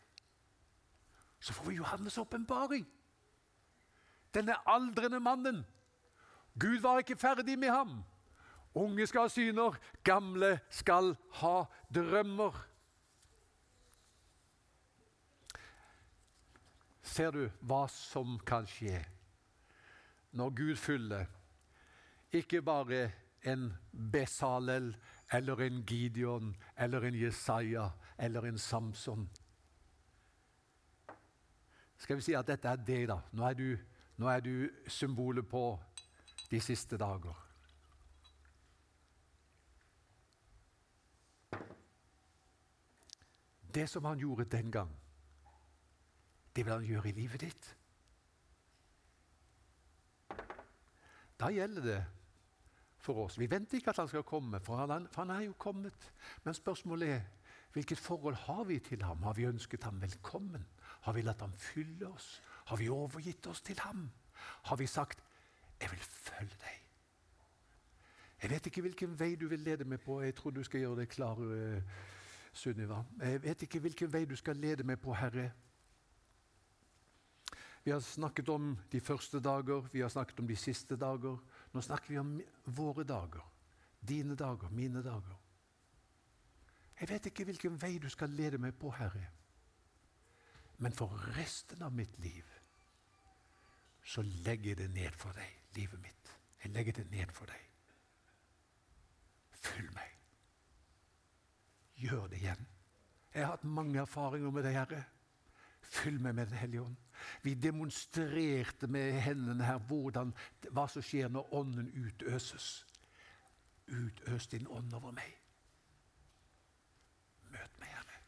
Så 1.47 1.53
får 1.53 1.65
vi 1.71 1.77
Johannes' 1.79 2.19
åpenbaring. 2.19 2.87
Denne 4.35 4.57
aldrende 4.67 5.21
mannen. 5.21 5.67
Gud 6.59 6.81
var 6.83 6.99
ikke 6.99 7.17
ferdig 7.17 7.59
med 7.59 7.71
ham. 7.71 8.03
Unge 8.75 9.07
skal 9.07 9.21
ha 9.21 9.29
syner, 9.29 9.77
gamle 10.03 10.59
skal 10.71 11.15
ha 11.39 11.65
drømmer. 11.95 12.59
Ser 17.03 17.31
du 17.31 17.47
hva 17.63 17.87
som 17.89 18.41
kan 18.43 18.67
skje 18.67 19.05
når 20.37 20.51
Gud 20.59 20.77
fyller 20.77 21.31
ikke 22.35 22.61
bare 22.63 23.07
en 23.47 23.71
Besalel 24.13 24.91
eller 25.33 25.63
en 25.63 25.85
Gideon 25.87 26.57
eller 26.77 27.07
en 27.07 27.15
Jesaja 27.15 27.91
eller 28.19 28.51
en 28.51 28.59
Samson. 28.59 29.31
Skal 31.99 32.17
vi 32.17 32.23
si 32.23 32.35
at 32.37 32.47
dette 32.47 32.69
er 32.69 32.81
deg, 32.81 33.07
da? 33.09 33.21
Nå 33.33 33.47
er 33.49 33.57
du, 33.57 33.67
nå 34.21 34.29
er 34.29 34.41
du 34.45 34.69
symbolet 34.89 35.49
på 35.49 35.65
de 36.51 36.61
siste 36.61 36.99
dager. 37.01 37.43
Det 43.75 43.89
som 43.91 44.05
han 44.05 44.19
gjorde 44.19 44.45
den 44.45 44.71
gang, 44.73 44.93
det 46.57 46.65
vil 46.65 46.73
han 46.73 46.85
gjøre 46.85 47.09
i 47.09 47.13
livet 47.13 47.41
ditt. 47.41 47.73
Da 51.37 51.51
gjelder 51.53 51.83
det 51.85 51.99
for 52.97 53.27
oss. 53.27 53.39
Vi 53.39 53.51
venter 53.51 53.77
ikke 53.77 53.93
at 53.93 54.01
han 54.01 54.09
skal 54.09 54.25
komme, 54.25 54.61
for 54.65 54.81
han, 54.81 55.09
for 55.13 55.27
han 55.27 55.35
er 55.37 55.45
jo 55.45 55.59
kommet. 55.61 56.13
Men 56.45 56.57
spørsmålet 56.57 57.13
er 57.19 57.21
hvilket 57.77 58.01
forhold 58.01 58.35
har 58.35 58.65
vi 58.65 58.79
til 58.79 59.03
ham? 59.05 59.23
Har 59.23 59.37
vi 59.37 59.45
ønsket 59.45 59.85
ham 59.85 60.01
velkommen? 60.01 60.65
Har 61.01 61.13
vi 61.13 61.23
latt 61.23 61.41
ham 61.41 61.53
fylle 61.53 62.09
oss? 62.09 62.43
Har 62.67 62.77
vi 62.77 62.89
overgitt 62.89 63.47
oss 63.47 63.61
til 63.61 63.79
ham? 63.81 64.11
Har 64.63 64.77
vi 64.77 64.87
sagt 64.87 65.23
'Jeg 65.81 65.91
vil 65.91 66.01
følge 66.01 66.57
deg'? 66.61 66.83
Jeg 68.43 68.51
vet 68.51 68.67
ikke 68.67 68.81
hvilken 68.81 69.21
vei 69.21 69.35
du 69.35 69.49
vil 69.49 69.61
lede 69.61 69.85
meg 69.85 70.01
på. 70.01 70.21
Jeg 70.21 70.35
tror 70.35 70.51
du 70.51 70.63
skal 70.63 70.81
gjøre 70.81 71.01
det 71.01 71.09
klar, 71.09 71.37
uh, 71.39 71.83
Sunniva. 72.53 73.05
Jeg 73.21 73.43
vet 73.43 73.63
ikke 73.63 73.81
hvilken 73.81 74.13
vei 74.13 74.25
du 74.25 74.37
skal 74.37 74.57
lede 74.57 74.85
meg 74.85 75.01
på, 75.01 75.13
Herre. 75.13 75.53
Vi 77.85 77.91
har 77.91 78.01
snakket 78.01 78.49
om 78.49 78.79
de 78.93 79.01
første 79.01 79.41
dager, 79.41 79.81
vi 79.93 80.01
har 80.01 80.09
snakket 80.09 80.41
om 80.41 80.49
de 80.49 80.57
siste 80.57 80.97
dager. 80.97 81.37
Nå 81.73 81.81
snakker 81.81 82.09
vi 82.09 82.19
om 82.19 82.41
våre 82.65 83.05
dager. 83.05 83.53
Dine 84.09 84.35
dager, 84.35 84.69
mine 84.71 85.03
dager. 85.03 85.37
Jeg 87.01 87.09
vet 87.09 87.27
ikke 87.27 87.45
hvilken 87.45 87.83
vei 87.83 87.99
du 87.99 88.09
skal 88.09 88.31
lede 88.31 88.59
meg 88.59 88.75
på, 88.75 88.91
Herre. 88.91 89.27
Men 90.79 90.93
for 90.93 91.13
resten 91.37 91.83
av 91.83 91.95
mitt 91.97 92.19
liv 92.19 92.45
så 94.07 94.23
legger 94.23 94.71
jeg 94.71 94.79
det 94.79 94.91
ned 94.95 95.17
for 95.19 95.35
deg, 95.35 95.55
livet 95.75 96.01
mitt. 96.03 96.33
Jeg 96.63 96.73
legger 96.75 96.93
det 97.01 97.07
ned 97.11 97.33
for 97.35 97.51
deg. 97.51 97.63
Fyll 99.67 99.89
meg. 99.97 100.13
Gjør 101.97 102.29
det 102.31 102.39
igjen. 102.39 102.67
Jeg 103.35 103.45
har 103.45 103.57
hatt 103.57 103.65
mange 103.65 103.99
erfaringer 104.01 104.53
med 104.55 104.65
deg, 104.65 104.77
Herre. 104.79 105.03
Fyll 105.87 106.21
meg 106.21 106.35
med 106.35 106.47
Den 106.47 106.59
hellige 106.59 106.83
ånd. 106.83 106.97
Vi 107.43 107.55
demonstrerte 107.55 108.87
med 108.87 109.21
hendene 109.21 109.65
her 109.65 109.79
hvordan, 109.89 110.35
hva 110.71 110.87
som 110.89 111.03
skjer 111.03 111.29
når 111.33 111.55
Ånden 111.55 111.91
utøses. 111.95 112.87
Utøs 113.87 114.47
din 114.53 114.67
ånd 114.69 114.95
over 114.95 115.15
meg. 115.15 115.37
Møt 117.51 117.79
meg, 117.79 117.89
Herre. 117.89 118.21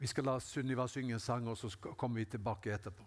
Vi 0.00 0.08
skal 0.08 0.24
la 0.24 0.38
Sunniva 0.40 0.86
synge 0.88 1.12
en 1.12 1.20
sang, 1.20 1.48
og 1.48 1.58
så 1.58 1.68
kommer 1.78 2.22
vi 2.22 2.24
tilbake 2.24 2.72
etterpå. 2.72 3.04